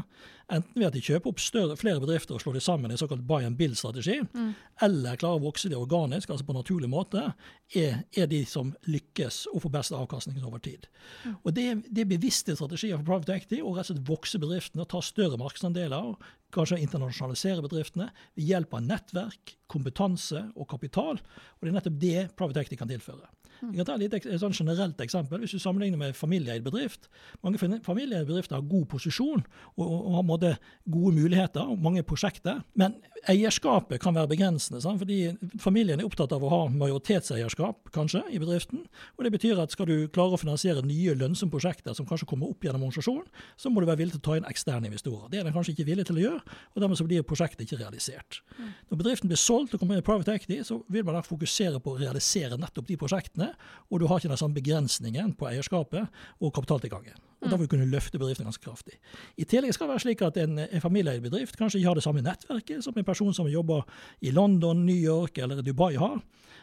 enten 0.50 0.80
ved 0.80 0.88
at 0.88 0.96
de 0.96 1.02
kjøper 1.04 1.30
opp 1.30 1.40
større, 1.42 1.76
flere 1.78 2.02
bedrifter 2.02 2.36
og 2.36 2.42
slår 2.42 2.58
dem 2.58 2.64
sammen 2.64 2.92
i 2.92 2.98
såkalt 3.00 3.22
buy 3.28 3.46
and 3.46 3.58
build-strategi, 3.58 4.18
mm. 4.26 4.50
eller 4.86 5.20
klarer 5.20 5.40
å 5.40 5.44
vokse 5.44 5.70
det 5.70 5.78
organisk, 5.78 6.30
altså 6.30 6.46
på 6.48 6.56
naturlig 6.56 6.90
måte, 6.90 7.28
er, 7.76 8.02
er, 8.16 8.28
de 8.30 8.42
som 8.48 8.72
lykkes 8.90 9.44
og 9.54 9.64
får 9.64 9.74
best 9.78 9.96
avkastning 9.96 10.42
over 10.44 10.62
tid. 10.62 10.88
Mm. 11.24 11.38
Og 11.38 11.50
Det, 11.56 11.66
det 11.88 12.04
er 12.04 12.12
bevisste 12.12 12.56
strategier 12.58 12.98
for 12.98 13.08
private 13.12 13.38
equity 13.38 13.62
å 13.62 13.74
rett 13.76 13.88
og 13.88 13.92
slett 13.92 14.06
vokse 14.10 14.42
bedriftene 14.42 14.84
og 14.86 14.92
ta 14.92 15.02
større 15.04 15.40
markedsandeler. 15.40 16.14
Kanskje 16.54 16.80
internasjonalisere 16.82 17.62
bedriftene 17.62 18.10
ved 18.34 18.48
hjelp 18.48 18.74
av 18.74 18.86
nettverk, 18.86 19.54
kompetanse 19.70 20.48
og 20.56 20.66
kapital. 20.72 21.20
Og 21.20 21.62
Det 21.62 21.70
er 21.70 21.78
nettopp 21.78 22.00
det 22.02 22.24
private 22.34 22.64
equity 22.64 22.80
kan 22.80 22.90
tilføre. 22.90 23.30
Jeg 23.60 23.84
kan 23.84 23.88
ta 23.88 23.96
et, 24.00 24.28
sånn 24.40 24.56
generelt 24.56 25.00
eksempel. 25.04 25.42
Hvis 25.42 25.54
du 25.56 25.62
sammenligner 25.62 26.00
med 26.00 26.16
familieeid 26.16 26.64
bedrift. 26.64 27.10
Mange 27.44 27.60
familieeide 27.60 28.26
bedrifter 28.28 28.58
har 28.58 28.66
god 28.66 28.86
posisjon 28.90 29.42
og, 29.42 29.84
og, 29.84 29.98
og 29.98 30.18
har 30.18 30.26
måte, 30.26 30.52
gode 30.90 31.14
muligheter 31.18 31.68
og 31.68 31.82
mange 31.84 32.02
prosjekter. 32.06 32.62
Men 32.78 32.96
eierskapet 33.28 34.00
kan 34.02 34.16
være 34.16 34.32
begrensende. 34.32 34.80
Sant? 34.82 35.00
fordi 35.00 35.36
Familien 35.60 36.00
er 36.00 36.08
opptatt 36.08 36.32
av 36.32 36.44
å 36.44 36.50
ha 36.52 36.60
majoritetseierskap 36.72 37.90
kanskje 37.94 38.22
i 38.32 38.40
bedriften. 38.40 38.84
og 39.16 39.24
Det 39.24 39.32
betyr 39.36 39.60
at 39.62 39.74
skal 39.74 39.88
du 39.90 40.08
klare 40.12 40.36
å 40.36 40.40
finansiere 40.40 40.84
nye 40.86 41.14
lønnsomme 41.18 41.52
prosjekter 41.52 41.96
som 41.96 42.08
kanskje 42.08 42.28
kommer 42.30 42.50
opp 42.50 42.64
gjennom 42.64 42.86
organisasjonen, 42.88 43.28
så 43.60 43.70
må 43.70 43.82
du 43.82 43.88
være 43.90 44.02
villig 44.02 44.16
til 44.16 44.22
å 44.22 44.26
ta 44.28 44.38
inn 44.38 44.48
eksterne 44.48 44.88
investorer. 44.90 45.28
Det 45.30 45.40
er 45.40 45.48
den 45.48 45.56
kanskje 45.56 45.74
ikke 45.76 45.88
villig 45.90 46.06
til 46.08 46.20
å 46.20 46.24
gjøre, 46.24 46.58
og 46.74 46.84
dermed 46.84 47.00
så 47.00 47.06
blir 47.08 47.26
prosjektet 47.26 47.66
ikke 47.66 47.80
realisert. 47.82 48.40
Mm. 48.56 48.72
Når 48.90 49.02
bedriften 49.02 49.32
blir 49.32 49.40
solgt 49.40 49.74
og 49.76 49.82
kommer 49.82 49.98
inn 49.98 50.04
i 50.04 50.06
private 50.06 50.36
equity, 50.36 50.60
så 50.66 50.80
vil 50.88 51.06
man 51.06 51.18
da 51.18 51.24
fokusere 51.26 51.82
på 51.82 51.94
å 51.94 52.00
realisere 52.00 52.58
nettopp 52.60 52.88
de 52.88 52.98
prosjektene 53.00 53.49
og 53.90 54.00
du 54.00 54.06
har 54.06 54.20
ikke 54.20 54.30
den 54.32 54.40
samme 54.40 54.56
begrensningen 54.56 55.34
på 55.38 55.48
eierskapet 55.50 56.08
og 56.40 56.52
kapitaltilgangen. 56.54 57.18
Og 57.40 57.50
Da 57.50 57.56
vil 57.56 57.66
du 57.66 57.72
kunne 57.72 57.88
løfte 57.88 58.18
bedriften 58.20 58.44
ganske 58.44 58.64
kraftig. 58.64 58.98
I 59.40 59.44
tillegg 59.48 59.72
skal 59.74 59.88
det 59.88 59.94
være 59.94 60.04
slik 60.04 60.22
at 60.22 60.36
en, 60.42 60.58
en 60.58 60.84
familieeid 60.84 61.22
bedrift 61.24 61.56
kanskje 61.56 61.80
ikke 61.80 61.88
har 61.88 61.98
det 61.98 62.04
samme 62.04 62.24
nettverket 62.24 62.84
som 62.84 62.96
en 62.96 63.06
person 63.06 63.34
som 63.34 63.48
jobber 63.48 63.86
i 64.20 64.30
London, 64.30 64.84
New 64.86 64.96
York 64.96 65.38
eller 65.38 65.62
Dubai 65.62 65.94
har 65.96 66.20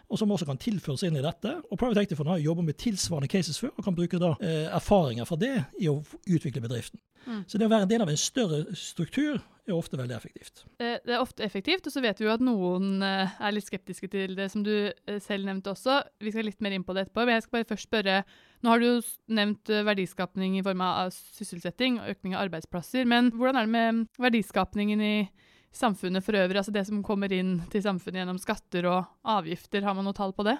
og 0.08 0.20
som 0.20 0.32
også 0.32 0.48
kan 0.48 0.60
tilføres 0.62 1.04
inn 1.04 1.18
i 1.20 1.24
dette. 1.24 1.52
Og 1.68 1.80
Private 1.80 2.04
Equity 2.04 2.18
Fund 2.20 2.32
har 2.32 2.40
jobba 2.44 2.64
med 2.64 2.80
tilsvarende 2.80 3.30
cases 3.32 3.60
før, 3.60 3.74
og 3.76 3.84
kan 3.84 3.96
bruke 3.96 4.20
da, 4.22 4.36
eh, 4.42 4.68
erfaringer 4.76 5.28
fra 5.28 5.36
det 5.36 5.54
i 5.82 5.90
å 5.92 6.00
utvikle 6.28 6.64
bedriften. 6.64 7.00
Mm. 7.28 7.44
Så 7.48 7.60
det 7.60 7.68
å 7.68 7.72
være 7.72 7.88
en 7.88 7.92
del 7.92 8.02
av 8.02 8.10
en 8.10 8.20
større 8.20 8.64
struktur 8.76 9.42
er 9.68 9.76
ofte 9.76 9.98
veldig 10.00 10.16
effektivt. 10.16 10.64
Det 10.80 11.12
er 11.12 11.20
ofte 11.20 11.44
effektivt, 11.44 11.88
og 11.88 11.94
så 11.94 12.02
vet 12.04 12.22
vi 12.22 12.28
jo 12.28 12.34
at 12.34 12.44
noen 12.44 13.02
eh, 13.04 13.34
er 13.36 13.56
litt 13.56 13.68
skeptiske 13.68 14.08
til 14.14 14.36
det, 14.38 14.48
som 14.54 14.64
du 14.64 14.72
eh, 14.88 15.20
selv 15.24 15.48
nevnte 15.50 15.74
også. 15.74 16.00
Vi 16.24 16.32
skal 16.32 16.48
litt 16.48 16.64
mer 16.64 16.76
inn 16.78 16.86
på 16.88 16.96
det 16.96 17.08
etterpå, 17.08 17.26
men 17.26 17.36
jeg 17.36 17.44
skal 17.44 17.58
bare 17.58 17.70
først 17.74 17.90
spørre. 17.90 18.22
Nå 18.64 18.72
har 18.72 18.80
du 18.80 18.88
jo 18.88 18.96
nevnt 19.36 19.74
eh, 19.74 19.84
verdiskapning 19.88 20.56
i 20.58 20.64
form 20.66 20.86
av 20.88 21.12
sysselsetting 21.12 22.00
og 22.00 22.14
økning 22.16 22.38
av 22.38 22.46
arbeidsplasser, 22.48 23.08
men 23.10 23.34
hvordan 23.36 23.60
er 23.60 23.68
det 23.68 23.76
med 23.76 24.24
verdiskapningen 24.24 25.04
i 25.04 25.16
samfunnet 25.76 26.26
for 26.26 26.38
øvrig, 26.40 26.60
altså 26.62 26.74
det 26.76 26.86
som 26.88 27.04
kommer 27.06 27.34
inn 27.34 27.58
til 27.72 27.84
samfunnet 27.86 28.22
gjennom 28.22 28.42
skatter 28.42 28.88
og 28.90 29.32
avgifter, 29.38 29.86
har 29.86 29.98
man 29.98 30.08
noe 30.08 30.18
tall 30.18 30.34
på 30.36 30.46
det? 30.48 30.58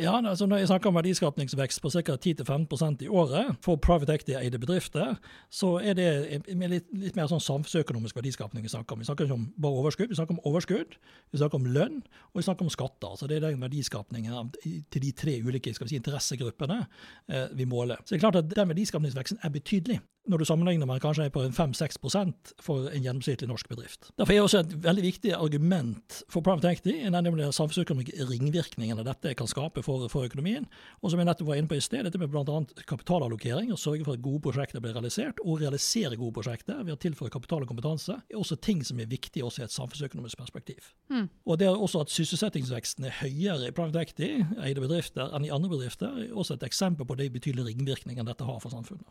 Ja, 0.00 0.28
altså 0.28 0.46
Når 0.46 0.56
jeg 0.56 0.66
snakker 0.66 0.88
om 0.88 0.94
verdiskapningsvekst 0.94 1.82
på 1.82 1.90
ca. 1.90 2.16
10-15% 2.16 3.02
i 3.04 3.08
året 3.08 3.56
for 3.64 3.76
private 3.76 4.14
equity-eide 4.14 4.58
bedrifter, 4.58 5.16
så 5.50 5.74
er 5.76 5.94
det 5.94 6.08
litt, 6.48 6.86
litt, 6.92 7.16
mer 7.16 7.28
sånn 7.28 7.42
samfunnsøkonomisk 7.44 8.16
verdiskapning 8.16 8.64
vi 8.64 8.72
snakker 8.72 8.96
om. 8.96 9.02
Vi 9.02 9.08
snakker 9.08 9.28
ikke 9.28 9.36
om 9.36 9.48
bare 9.60 9.82
overskudd, 9.82 10.08
vi 10.08 10.16
snakker 10.16 10.38
om 10.38 10.40
overskudd, 10.48 10.96
vi 11.32 11.40
snakker 11.42 11.60
om 11.60 11.68
lønn 11.74 11.98
og 12.00 12.40
vi 12.40 12.46
snakker 12.46 12.64
om 12.64 12.72
skatter. 12.72 13.16
Så 13.16 13.28
Det 13.28 13.36
er 13.36 13.50
den 13.50 13.60
verdiskapningen 13.60 14.54
til 14.62 15.02
de 15.02 15.12
tre 15.12 15.36
ulike 15.44 15.74
si, 15.74 15.96
interessegruppene 15.96 16.86
eh, 17.28 17.52
vi 17.52 17.68
måler. 17.68 18.00
Så 18.04 18.14
det 18.14 18.22
er 18.22 18.24
klart 18.30 18.40
at 18.40 18.56
Den 18.56 18.72
verdiskapningsveksten 18.72 19.38
er 19.42 19.52
betydelig 19.52 20.00
når 20.30 20.38
du 20.38 20.44
sammenligner 20.44 20.86
med 20.86 21.00
kanskje 21.02 21.30
på 21.32 21.42
5-6% 21.56 22.52
for 22.62 22.90
en 22.92 23.02
gjennomsnittlig 23.02 23.48
norsk 23.48 23.68
bedrift. 23.68 24.10
Derfor 24.18 24.34
er 24.34 24.44
også 24.44 24.60
et 24.62 24.74
veldig 24.84 25.02
viktig 25.02 25.32
argument 25.34 26.20
for 26.30 26.44
private 26.44 26.70
equity 26.70 27.08
nemlig 27.10 27.44
den 27.44 27.56
samfunnsøkonomiske 27.56 28.28
ringvirkningene 28.28 29.04
dette 29.06 29.34
kan 29.34 29.48
skape 29.50 29.82
for, 29.82 29.89
for, 30.12 30.24
økonomien. 30.24 30.66
Og 31.00 31.12
som 31.12 31.20
jeg 31.20 31.28
nettopp 31.28 31.50
var 31.50 31.60
inne 31.60 31.70
på 31.70 31.78
i 31.78 31.84
sted, 31.84 32.04
dette 32.06 32.20
med 32.20 32.30
bl.a. 32.32 32.58
kapitalallokering, 32.88 33.72
å 33.74 33.78
sørge 33.80 34.06
for 34.06 34.16
at 34.16 34.24
gode 34.24 34.42
prosjekter 34.46 34.82
blir 34.84 34.94
realisert, 34.96 35.42
og 35.44 35.62
realisere 35.62 36.18
gode 36.20 36.36
prosjekter 36.38 36.82
ved 36.84 36.94
å 36.94 37.00
tilføre 37.00 37.32
kapital 37.34 37.66
og 37.66 37.72
kompetanse, 37.72 38.18
er 38.20 38.40
også 38.40 38.60
ting 38.62 38.84
som 38.86 39.00
er 39.02 39.10
viktige 39.10 39.46
også 39.46 39.64
i 39.64 39.66
et 39.68 39.76
samfunnsøkonomisk 39.76 40.40
perspektiv. 40.40 40.92
Mm. 41.12 41.26
Og 41.46 41.60
det 41.60 41.68
er 41.70 41.76
også 41.88 42.04
at 42.04 42.14
sysselsettingsveksten 42.14 43.08
er 43.08 43.18
høyere 43.22 43.70
i 43.70 43.74
private 43.76 44.04
equity, 44.04 44.32
eide 44.62 44.84
bedrifter, 44.84 45.32
enn 45.36 45.48
i 45.48 45.54
andre 45.54 45.72
bedrifter, 45.72 46.14
er 46.26 46.32
også 46.36 46.58
et 46.58 46.70
eksempel 46.70 47.08
på 47.08 47.18
de 47.20 47.30
betydelige 47.32 47.72
ringvirkningene 47.72 48.30
dette 48.30 48.46
har 48.46 48.62
for 48.62 48.72
samfunnet. 48.72 49.08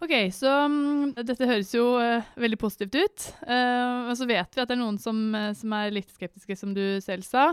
Ok, 0.00 0.14
så 0.32 0.48
um, 0.64 1.10
dette 1.12 1.44
høres 1.44 1.74
jo 1.74 1.84
uh, 2.00 2.24
veldig 2.40 2.56
positivt 2.60 2.96
ut. 2.96 3.26
Uh, 3.44 4.08
og 4.08 4.14
så 4.16 4.24
vet 4.28 4.56
vi 4.56 4.62
at 4.62 4.70
det 4.70 4.76
er 4.78 4.80
noen 4.80 4.96
som, 5.00 5.18
uh, 5.36 5.50
som, 5.56 5.74
er 5.76 5.92
litt 5.92 6.08
skeptiske, 6.14 6.56
som 6.56 6.72
du 6.76 6.82
selv 7.04 7.26
sa. 7.26 7.50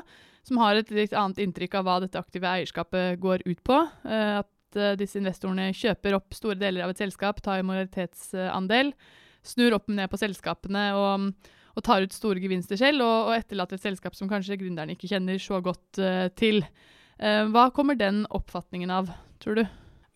Som 0.47 0.61
har 0.61 0.79
et 0.79 0.91
litt 0.95 1.15
annet 1.17 1.41
inntrykk 1.43 1.79
av 1.79 1.87
hva 1.87 1.97
dette 2.03 2.19
aktive 2.19 2.47
eierskapet 2.47 3.19
går 3.19 3.43
ut 3.45 3.63
på. 3.67 3.81
at 4.07 4.77
disse 4.99 5.17
investorene 5.17 5.71
kjøper 5.73 6.17
opp 6.17 6.35
store 6.35 6.59
deler 6.59 6.83
av 6.83 6.91
et 6.91 6.99
selskap, 6.99 7.39
tar 7.41 7.63
moralitetsandel, 7.65 8.91
snur 9.41 9.73
opp 9.77 9.87
ned 9.87 10.11
på 10.11 10.19
selskapene 10.19 10.83
og, 10.93 11.31
og 11.73 11.85
tar 11.87 12.03
ut 12.03 12.13
store 12.13 12.43
gevinster 12.43 12.77
selv, 12.77 13.01
og, 13.01 13.31
og, 13.31 13.33
etterlater 13.39 13.79
et 13.79 13.87
selskap 13.87 14.15
som 14.15 14.29
kanskje 14.29 14.59
gründeren 14.59 14.91
ikke 14.93 15.09
kjenner 15.09 15.39
så 15.41 15.61
godt 15.63 16.01
til. 16.37 16.61
hva 17.17 17.65
kommer 17.73 17.97
den 17.97 18.25
oppfatningen 18.29 18.91
av, 18.91 19.09
tror 19.39 19.63
du? 19.63 19.65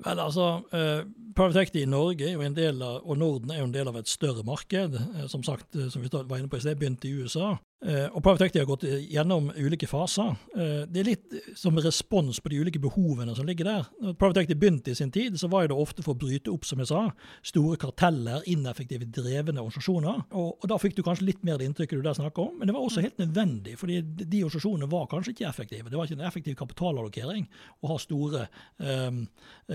Vel, 0.02 0.20
altså, 0.20 0.64
eh, 0.74 1.04
Private 1.36 1.82
i 1.82 1.86
Norge 1.86 2.34
av, 2.34 3.02
og 3.06 3.18
Norden 3.18 3.52
er 3.52 3.60
jo 3.60 3.68
en 3.68 3.74
del 3.74 3.88
av 3.88 3.98
et 3.98 4.08
større 4.10 4.44
marked. 4.44 4.96
Eh, 4.96 5.28
som 5.28 5.44
sagt, 5.44 5.78
som 5.92 6.02
vi 6.02 6.10
var 6.12 6.38
inne 6.38 6.50
på 6.50 6.58
i 6.58 6.64
sted, 6.64 6.78
begynte 6.78 7.08
i 7.08 7.14
USA. 7.22 7.58
Eh, 7.82 8.08
og 8.14 8.22
Private 8.22 8.62
har 8.62 8.68
gått 8.70 8.84
gjennom 8.86 9.48
ulike 9.58 9.88
faser. 9.90 10.36
Eh, 10.54 10.84
det 10.86 11.02
er 11.02 11.08
litt 11.08 11.38
som 11.58 11.80
respons 11.82 12.38
på 12.38 12.52
de 12.54 12.60
ulike 12.62 12.82
behovene 12.82 13.34
som 13.38 13.48
ligger 13.50 13.66
der. 13.66 13.88
Når 14.04 14.18
Private 14.22 14.58
begynte 14.58 14.94
i 14.94 14.98
sin 14.98 15.10
tid, 15.14 15.40
så 15.42 15.50
var 15.50 15.66
det 15.66 15.78
ofte 15.78 16.06
for 16.06 16.14
å 16.14 16.22
bryte 16.22 16.54
opp 16.54 16.68
som 16.68 16.82
jeg 16.84 16.92
sa, 16.92 17.08
store 17.42 17.80
karteller, 17.82 18.46
ineffektive 18.52 19.08
drevne 19.10 19.64
organisasjoner. 19.64 20.28
Og, 20.30 20.52
og 20.60 20.70
Da 20.70 20.78
fikk 20.82 21.00
du 21.00 21.02
kanskje 21.08 21.32
litt 21.32 21.42
mer 21.48 21.58
det 21.58 21.72
inntrykket 21.72 21.98
du 21.98 22.06
der 22.06 22.20
snakker 22.20 22.52
om, 22.52 22.60
men 22.60 22.70
det 22.70 22.78
var 22.78 22.86
også 22.86 23.02
helt 23.06 23.18
nødvendig. 23.22 23.78
fordi 23.82 24.02
de 24.02 24.44
organisasjonene 24.44 24.92
var 24.92 25.10
kanskje 25.10 25.34
ikke 25.34 25.50
effektive. 25.50 25.90
Det 25.90 25.98
var 25.98 26.06
ikke 26.06 26.20
en 26.20 26.28
effektiv 26.30 26.60
kapitalallokering 26.62 27.50
å 27.82 27.96
ha 27.96 27.98
store 28.02 28.46
eh, 28.78 29.10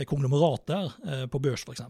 konglomerater 0.06 0.94
eh, 1.08 1.26
på 1.26 1.42
børs, 1.42 1.66
f.eks. 1.66 1.82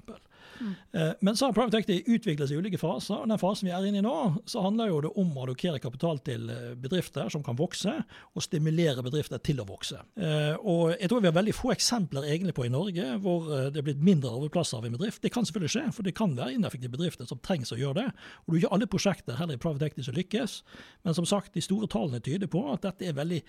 Mm. 0.57 0.75
Men 1.21 1.37
så 1.37 1.49
har 1.49 1.55
private 1.57 1.81
equity 1.83 2.15
utviklet 2.15 2.49
seg 2.49 2.57
i 2.57 2.61
ulike 2.63 2.81
faser. 2.81 3.19
og 3.19 3.29
Den 3.31 3.41
fasen 3.41 3.69
vi 3.69 3.75
er 3.75 3.87
inne 3.89 4.01
i 4.01 4.05
nå, 4.05 4.15
så 4.49 4.63
handler 4.65 4.91
jo 4.91 5.01
det 5.07 5.13
om 5.21 5.35
å 5.35 5.45
allokere 5.45 5.81
kapital 5.83 6.21
til 6.25 6.49
eh, 6.53 6.73
bedrifter 6.81 7.29
som 7.33 7.45
kan 7.45 7.59
vokse, 7.59 7.93
og 8.35 8.45
stimulere 8.45 9.05
bedrifter 9.05 9.43
til 9.45 9.61
å 9.63 9.69
vokse. 9.69 10.01
Eh, 10.17 10.55
og 10.63 10.97
Jeg 10.97 11.11
tror 11.13 11.23
vi 11.25 11.31
har 11.31 11.37
veldig 11.37 11.57
få 11.57 11.73
eksempler 11.75 12.29
egentlig 12.31 12.57
på 12.57 12.67
i 12.67 12.73
Norge 12.73 13.19
hvor 13.23 13.47
det 13.73 13.81
er 13.81 13.87
blitt 13.87 14.03
mindre 14.05 14.33
arbeidsplasser 14.33 14.81
av 14.81 14.89
en 14.89 14.97
bedrift. 14.97 15.23
Det 15.25 15.33
kan 15.35 15.47
selvfølgelig 15.47 15.75
skje, 15.75 15.85
for 15.97 16.07
det 16.07 16.17
kan 16.17 16.35
være 16.39 16.57
ineffektive 16.57 16.97
bedrifter 16.97 17.29
som 17.29 17.41
trengs 17.45 17.73
å 17.75 17.81
gjøre 17.81 18.01
det. 18.01 18.09
Og 18.45 18.53
det 18.53 18.59
er 18.59 18.65
ikke 18.65 18.75
alle 18.77 18.91
prosjekter 18.91 19.41
heller 19.41 19.59
i 19.59 19.63
private 19.63 19.91
equity 19.91 20.07
som 20.07 20.17
lykkes. 20.17 20.59
Men 21.07 21.17
som 21.19 21.29
sagt, 21.29 21.55
de 21.55 21.65
store 21.65 21.89
tallene 21.91 22.23
tyder 22.25 22.51
på 22.51 22.65
at 22.73 22.87
dette 22.87 23.09
er 23.09 23.17
veldig 23.17 23.43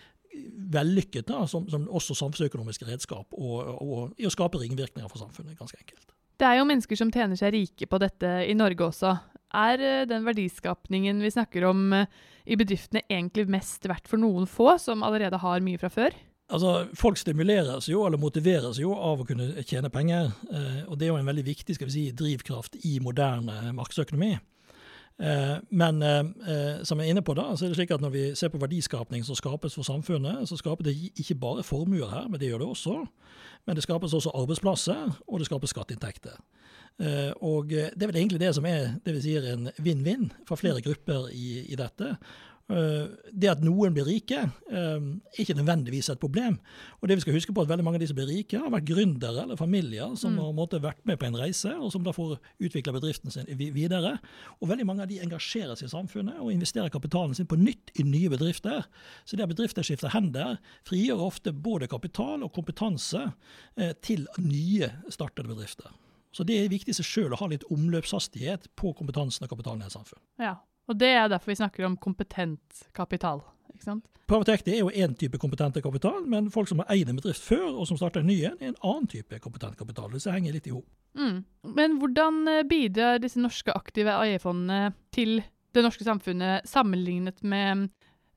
vellykket 0.73 1.27
da, 1.29 1.45
som, 1.47 1.67
som 1.71 1.87
også 1.87 2.17
samfunnsøkonomisk 2.17 2.85
redskap 2.87 3.33
og, 3.33 3.57
og, 3.81 4.13
i 4.19 4.27
å 4.27 4.33
skape 4.33 4.59
ringvirkninger 4.61 5.09
for 5.11 5.23
samfunnet. 5.23 5.57
ganske 5.59 5.79
enkelt. 5.79 6.16
Det 6.37 6.45
er 6.45 6.59
jo 6.59 6.67
mennesker 6.69 6.99
som 6.99 7.11
tjener 7.13 7.39
seg 7.39 7.55
rike 7.55 7.87
på 7.89 7.99
dette 8.01 8.29
i 8.45 8.53
Norge 8.57 8.85
også. 8.91 9.15
Er 9.57 9.81
eh, 9.81 10.05
den 10.09 10.25
verdiskapningen 10.27 11.21
vi 11.23 11.33
snakker 11.33 11.65
om 11.69 11.93
eh, 11.95 12.09
i 12.45 12.57
bedriftene 12.59 13.05
egentlig 13.09 13.47
mest 13.49 13.87
verdt 13.89 14.09
for 14.09 14.21
noen 14.21 14.45
få, 14.49 14.75
som 14.81 15.05
allerede 15.07 15.39
har 15.41 15.63
mye 15.65 15.79
fra 15.81 15.89
før? 15.91 16.17
Altså, 16.53 16.87
Folk 16.95 17.19
stimuleres 17.19 17.89
jo, 17.91 18.05
eller 18.07 18.21
motiveres 18.21 18.77
jo 18.79 18.93
av 18.93 19.23
å 19.23 19.27
kunne 19.27 19.65
tjene 19.67 19.91
penger. 19.91 20.29
Eh, 20.51 20.83
og 20.85 20.99
Det 20.99 21.07
er 21.07 21.13
jo 21.13 21.17
en 21.21 21.31
veldig 21.31 21.47
viktig 21.47 21.75
skal 21.75 21.89
vi 21.89 21.95
si, 21.95 22.05
drivkraft 22.15 22.77
i 22.85 22.97
moderne 23.03 23.73
markedsøkonomi. 23.75 24.35
Men 25.17 26.03
som 26.85 26.99
jeg 26.99 27.07
er 27.07 27.09
inne 27.09 27.23
på 27.25 27.33
da, 27.33 27.47
så 27.57 27.65
er 27.65 27.71
det 27.71 27.77
slik 27.79 27.91
at 27.95 28.03
når 28.03 28.11
vi 28.13 28.23
ser 28.37 28.51
på 28.53 28.59
verdiskapning 28.61 29.23
som 29.25 29.35
skapes 29.35 29.73
for 29.73 29.87
samfunnet, 29.87 30.43
så 30.45 30.59
skaper 30.59 30.85
det 30.85 30.93
ikke 31.17 31.39
bare 31.41 31.63
formuer 31.65 32.11
her, 32.11 32.27
men 32.29 32.37
det 32.39 32.51
gjør 32.51 32.61
det 32.61 32.67
også. 32.67 32.99
Men 33.65 33.75
det 33.75 33.83
skapes 33.87 34.13
også 34.13 34.35
arbeidsplasser, 34.37 35.17
og 35.27 35.39
det 35.39 35.49
skapes 35.49 35.73
skatteinntekter. 35.73 36.37
Eh, 36.97 37.31
og 37.45 37.69
det 37.69 38.01
er 38.01 38.09
vel 38.09 38.17
egentlig 38.17 38.39
det 38.41 38.53
som 38.57 38.65
er 38.65 38.95
det 39.05 39.13
vi 39.17 39.21
sier 39.21 39.45
en 39.51 39.69
vinn-vinn 39.77 40.31
for 40.47 40.57
flere 40.57 40.81
grupper 40.81 41.27
i, 41.29 41.65
i 41.69 41.77
dette. 41.77 42.15
Eh, 42.67 43.05
det 43.31 43.47
at 43.47 43.61
noen 43.63 43.93
blir 43.95 44.03
rike, 44.03 44.41
er 44.43 44.97
eh, 44.97 45.05
ikke 45.39 45.55
nødvendigvis 45.55 46.09
et 46.11 46.19
problem. 46.19 46.57
Og 46.99 47.07
det 47.07 47.15
vi 47.15 47.23
skal 47.23 47.37
huske 47.37 47.53
på 47.55 47.63
at 47.63 47.69
Veldig 47.71 47.85
mange 47.85 47.99
av 47.99 48.03
de 48.03 48.09
som 48.09 48.17
blir 48.17 48.27
rike, 48.27 48.59
har 48.59 48.71
vært 48.73 48.89
gründere 48.89 49.45
eller 49.45 49.59
familier 49.59 50.15
som 50.19 50.33
mm. 50.35 50.41
har 50.43 50.55
måtte, 50.57 50.81
vært 50.83 50.99
med 51.07 51.19
på 51.19 51.29
en 51.29 51.39
reise, 51.39 51.71
og 51.79 51.93
som 51.93 52.03
da 52.03 52.11
får 52.15 52.35
utvikla 52.63 52.95
bedriften 52.95 53.31
sin 53.31 53.47
videre. 53.55 54.17
Og 54.59 54.71
Veldig 54.71 54.87
mange 54.87 55.05
av 55.05 55.11
de 55.11 55.21
engasjerer 55.23 55.79
seg 55.79 55.87
i 55.87 55.93
samfunnet 55.95 56.41
og 56.43 56.51
investerer 56.51 56.91
kapitalen 56.91 57.35
sin 57.37 57.47
på 57.47 57.59
nytt 57.59 57.93
i 57.95 58.07
nye 58.07 58.31
bedrifter. 58.33 58.83
Så 59.23 59.39
det 59.39 59.47
at 59.47 59.53
bedrifter 59.53 59.87
skifter 59.87 60.11
hender, 60.11 60.57
frigjør 60.87 61.23
ofte 61.29 61.55
både 61.55 61.87
kapital 61.87 62.43
og 62.43 62.51
kompetanse 62.55 63.29
eh, 63.79 63.95
til 64.03 64.27
nye 64.43 64.91
startede 65.07 65.47
bedrifter. 65.47 65.93
Så 66.35 66.43
det 66.43 66.59
er 66.59 66.71
viktig 66.71 66.91
i 66.91 66.97
seg 66.97 67.07
sjøl 67.07 67.33
å 67.33 67.39
ha 67.39 67.47
litt 67.47 67.63
omløpshastighet 67.71 68.67
på 68.75 68.91
kompetansen 68.97 69.47
og 69.47 69.55
kapitalen 69.55 69.85
i 69.85 69.87
et 69.87 69.95
samfunn. 69.95 70.19
Ja, 70.43 70.57
og 70.87 70.99
det 70.99 71.09
er 71.13 71.27
derfor 71.31 71.51
vi 71.51 71.59
snakker 71.59 71.87
om 71.87 71.97
kompetent 71.99 72.87
kapital. 72.95 73.43
ikke 73.73 73.89
sant? 73.89 74.05
Private 74.27 74.57
er 74.67 74.81
jo 74.81 74.91
én 74.91 75.13
type 75.15 75.39
kompetent 75.39 75.77
kapital, 75.79 76.25
men 76.27 76.49
folk 76.51 76.67
som 76.67 76.81
har 76.83 76.89
eid 76.91 77.07
en 77.07 77.19
bedrift 77.19 77.45
før 77.47 77.69
og 77.69 77.85
som 77.87 77.99
starter 77.99 78.19
en 78.19 78.27
ny 78.27 78.41
en, 78.43 78.57
er 78.59 78.73
en 78.73 78.81
annen 78.83 79.07
type 79.07 79.39
kompetent 79.39 79.77
kapital. 79.79 80.11
Så 80.19 80.33
henger 80.35 80.57
litt 80.57 80.67
i 80.67 80.73
hop. 80.75 80.87
Mm. 81.15 81.37
Men 81.77 81.95
hvordan 82.01 82.41
eh, 82.51 82.65
bidrar 82.67 83.21
disse 83.23 83.39
norske 83.39 83.71
aktive 83.71 84.11
eierfondene 84.11 84.91
til 85.15 85.39
det 85.75 85.85
norske 85.85 86.03
samfunnet 86.03 86.67
sammenlignet 86.67 87.39
med 87.47 87.87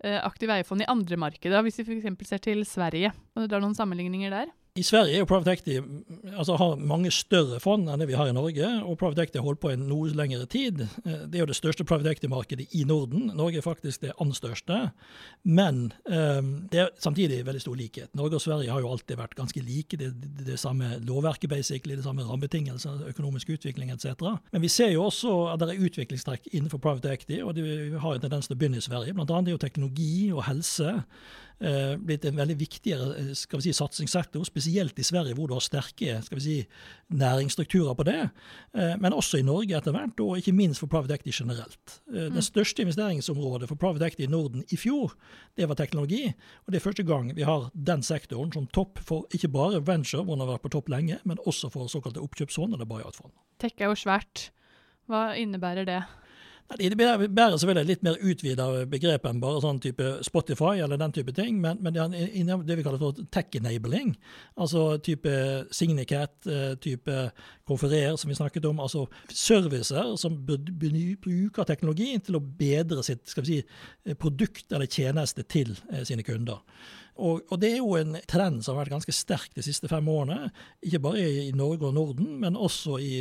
eh, 0.05 0.21
aktive 0.23 0.55
eierfond 0.55 0.85
i 0.85 0.89
andre 0.91 1.19
markeder, 1.19 1.67
hvis 1.67 1.83
vi 1.83 1.99
f.eks. 1.99 2.29
ser 2.29 2.45
til 2.47 2.63
Sverige? 2.69 3.11
Og 3.35 3.43
det 3.43 3.51
dra 3.51 3.63
noen 3.63 3.75
sammenligninger 3.75 4.31
der? 4.31 4.55
I 4.79 4.83
Sverige 4.87 5.17
er 5.17 5.25
jo 5.25 5.27
Private 5.27 5.51
Equity 5.51 5.81
altså 6.31 6.55
har 6.61 6.77
mange 6.79 7.11
større 7.11 7.59
fond 7.63 7.89
enn 7.91 7.99
det 7.99 8.07
vi 8.07 8.15
har 8.15 8.29
i 8.31 8.35
Norge. 8.35 8.69
og 8.85 8.99
Private 8.99 9.25
Equity 9.25 9.41
har 9.41 9.47
holdt 9.49 9.61
på 9.65 9.73
i 9.73 9.79
noe 9.81 10.13
lengre 10.15 10.47
tid. 10.47 10.85
Eh, 11.05 11.25
det 11.27 11.39
er 11.39 11.43
jo 11.43 11.49
det 11.51 11.57
største 11.59 11.85
Private 11.85 12.13
Equity-markedet 12.13 12.69
i 12.79 12.85
Norden. 12.87 13.33
Norge 13.35 13.59
er 13.59 13.67
faktisk 13.67 14.05
det 14.05 14.13
andre 14.23 14.37
største. 14.39 14.79
Men 15.43 15.93
um, 16.07 16.53
det 16.71 16.85
er 16.85 16.93
samtidig 17.03 17.41
veldig 17.47 17.65
stor 17.65 17.75
likhet. 17.75 18.15
Norge 18.15 18.39
og 18.39 18.45
Sverige 18.45 18.71
har 18.71 18.85
jo 18.85 18.93
alltid 18.93 19.19
vært 19.19 19.35
ganske 19.35 19.65
like. 19.65 19.99
Det, 19.99 20.13
det, 20.23 20.47
det 20.47 20.61
samme 20.61 21.01
lovverket, 21.03 21.51
basically, 21.51 21.97
det 21.99 22.07
samme 22.07 22.23
rammebetingelser, 22.29 23.09
økonomisk 23.11 23.51
utvikling 23.57 23.91
etc. 23.91 24.15
Men 24.53 24.63
vi 24.63 24.71
ser 24.71 24.95
jo 24.95 25.09
også 25.09 25.35
at 25.51 25.65
det 25.65 25.75
er 25.75 25.85
utviklingstrekk 25.89 26.47
innenfor 26.53 26.79
Private 26.79 27.11
Equity, 27.17 27.43
og 27.43 27.59
det 27.59 27.99
har 27.99 28.15
en 28.15 28.23
tendens 28.23 28.47
til 28.47 28.55
å 28.55 28.63
begynne 28.63 28.79
i 28.79 28.87
Sverige. 28.87 29.19
Blant 29.19 29.35
annet 29.35 29.51
er 29.51 29.59
jo 29.59 29.65
teknologi 29.67 30.31
og 30.31 30.45
helse 30.47 30.95
eh, 30.95 31.05
blitt 31.61 32.25
en 32.25 32.39
veldig 32.41 32.57
viktigere 32.61 33.09
eh, 33.21 33.33
skal 33.37 33.61
vi 33.61 33.69
si, 33.69 33.77
satsingssektor, 33.77 34.45
spesielt 34.49 34.99
i 34.99 35.05
Sverige, 35.05 35.37
hvor 35.37 35.51
du 35.51 35.55
har 35.57 35.65
sterke 35.65 36.19
skal 36.25 36.39
vi 36.39 36.45
si, 36.45 36.57
næringsstrukturer 37.13 37.97
på 37.99 38.07
det. 38.09 38.21
Eh, 38.75 38.95
men 39.01 39.17
også 39.17 39.41
i 39.41 39.47
Norge 39.47 39.77
etter 39.77 39.95
hvert, 39.95 40.23
og 40.25 40.41
ikke 40.41 40.55
minst 40.57 40.81
for 40.81 40.91
private 40.91 41.19
equity 41.19 41.35
generelt. 41.43 41.99
Eh, 42.09 42.29
mm. 42.29 42.39
Det 42.39 42.45
største 42.47 42.87
investeringsområdet 42.87 43.69
for 43.69 43.81
private 43.81 44.09
equity 44.09 44.25
i 44.29 44.31
Norden 44.33 44.65
i 44.71 44.79
fjor, 44.81 45.13
det 45.57 45.69
var 45.69 45.79
teknologi. 45.81 46.23
Og 46.65 46.73
det 46.73 46.81
er 46.81 46.87
første 46.87 47.07
gang 47.07 47.35
vi 47.37 47.47
har 47.49 47.69
den 47.75 48.05
sektoren 48.07 48.53
som 48.55 48.71
topp 48.73 49.03
for 49.05 49.29
ikke 49.35 49.53
bare 49.53 49.83
venture, 49.85 50.25
hvor 50.25 50.39
den 50.39 50.47
har 50.47 50.55
vært 50.55 50.65
på 50.69 50.75
topp 50.79 50.89
lenge, 50.93 51.21
men 51.29 51.43
også 51.45 51.73
for 51.73 51.93
såkalte 51.93 52.23
oppkjøpsfond 52.25 52.75
eller 52.77 52.89
buyout-fond. 52.89 53.35
Tech 53.61 53.77
er 53.79 53.93
jo 53.93 53.99
svært. 53.99 54.49
Hva 55.11 55.35
innebærer 55.37 55.85
det? 55.89 56.01
Det 56.79 56.95
bærer 56.95 57.57
selvfølgelig 57.59 57.89
litt 57.89 58.05
mer 58.07 58.19
utvida 58.23 58.67
begrep 58.87 59.25
enn 59.27 59.41
bare 59.43 59.63
sånn 59.63 59.81
type 59.83 60.07
Spotify 60.23 60.79
eller 60.85 61.01
den 61.01 61.15
type 61.17 61.35
ting, 61.35 61.57
men, 61.63 61.81
men 61.83 61.97
det 61.97 62.05
det 62.69 62.77
vi 62.79 62.85
kaller 62.87 63.01
for 63.03 63.19
tech-enabling. 63.35 64.13
Altså 64.61 64.85
type 65.03 65.33
Signicat, 65.75 66.37
eh, 66.47 66.77
type 66.79 67.17
Konferer, 67.67 68.15
som 68.17 68.31
vi 68.31 68.39
snakket 68.39 68.69
om. 68.71 68.79
Altså 68.83 69.09
servicer 69.27 70.15
som 70.21 70.39
bruker 70.47 71.67
teknologi 71.67 72.13
til 72.23 72.39
å 72.39 72.45
bedre 72.45 73.03
sitt 73.07 73.27
skal 73.31 73.47
vi 73.47 73.61
si, 73.61 74.15
produkt 74.15 74.71
eller 74.71 74.87
tjeneste 74.87 75.43
til 75.51 75.75
eh, 75.91 76.07
sine 76.07 76.23
kunder. 76.27 76.63
Og, 77.21 77.43
og, 77.51 77.59
det 77.61 77.75
er 77.75 77.83
jo 77.83 77.95
en 77.99 78.17
trend 78.29 78.63
som 78.65 78.75
har 78.75 78.85
vært 78.85 78.95
ganske 78.97 79.15
sterk 79.15 79.53
de 79.57 79.65
siste 79.65 79.91
fem 79.91 80.07
årene. 80.09 80.51
Ikke 80.87 81.03
bare 81.05 81.21
i 81.21 81.51
Norge 81.57 81.91
og 81.91 81.95
Norden, 81.97 82.33
men 82.41 82.57
også 82.57 82.97
i 83.03 83.13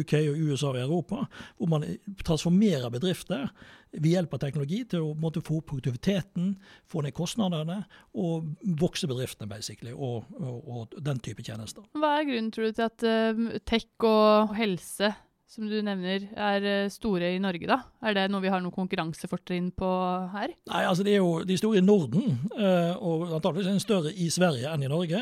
UK 0.00 0.16
og 0.22 0.40
USA 0.48 0.72
og 0.72 0.80
Europa, 0.80 1.26
hvor 1.58 1.72
man 1.74 1.86
transformerer 2.24 2.92
bedrifter 2.92 3.50
ved 3.92 4.14
hjelp 4.14 4.36
av 4.36 4.40
teknologi 4.40 4.78
til 4.88 5.04
å 5.04 5.16
måtte 5.20 5.42
få 5.44 5.60
produktiviteten, 5.68 6.54
få 6.88 7.02
ned 7.04 7.12
kostnadene 7.16 7.82
og 8.16 8.48
vokse 8.80 9.08
bedriftene, 9.10 9.50
basically, 9.50 9.92
og, 9.92 10.30
og, 10.40 10.62
og 10.64 10.96
den 11.04 11.20
type 11.24 11.44
tjenester. 11.44 11.84
Hva 11.98 12.16
er 12.20 12.30
grunnen, 12.30 12.48
tror 12.54 12.70
du, 12.70 12.78
til 12.78 12.88
at 12.88 13.04
uh, 13.04 13.60
tech 13.68 14.08
og 14.08 14.56
helse 14.56 15.12
som 15.52 15.66
du 15.68 15.74
nevner, 15.84 16.24
er 16.32 16.64
eh, 16.64 16.90
store 16.92 17.34
i 17.34 17.40
Norge, 17.42 17.66
da? 17.68 17.76
Er 18.08 18.14
det 18.16 18.24
noe 18.32 18.40
vi 18.40 18.50
har 18.52 18.62
noe 18.64 18.72
konkurransefortrinn 18.72 19.68
på 19.76 19.88
her? 20.32 20.54
Nei, 20.70 20.84
altså 20.88 21.04
de 21.04 21.12
er 21.12 21.20
jo 21.20 21.42
de 21.44 21.58
store 21.60 21.82
i 21.82 21.84
Norden, 21.84 22.38
eh, 22.56 22.94
og 22.96 23.26
antakeligvis 23.36 23.68
en 23.74 23.82
større 23.82 24.14
i 24.16 24.30
Sverige 24.32 24.72
enn 24.72 24.86
i 24.86 24.88
Norge. 24.88 25.20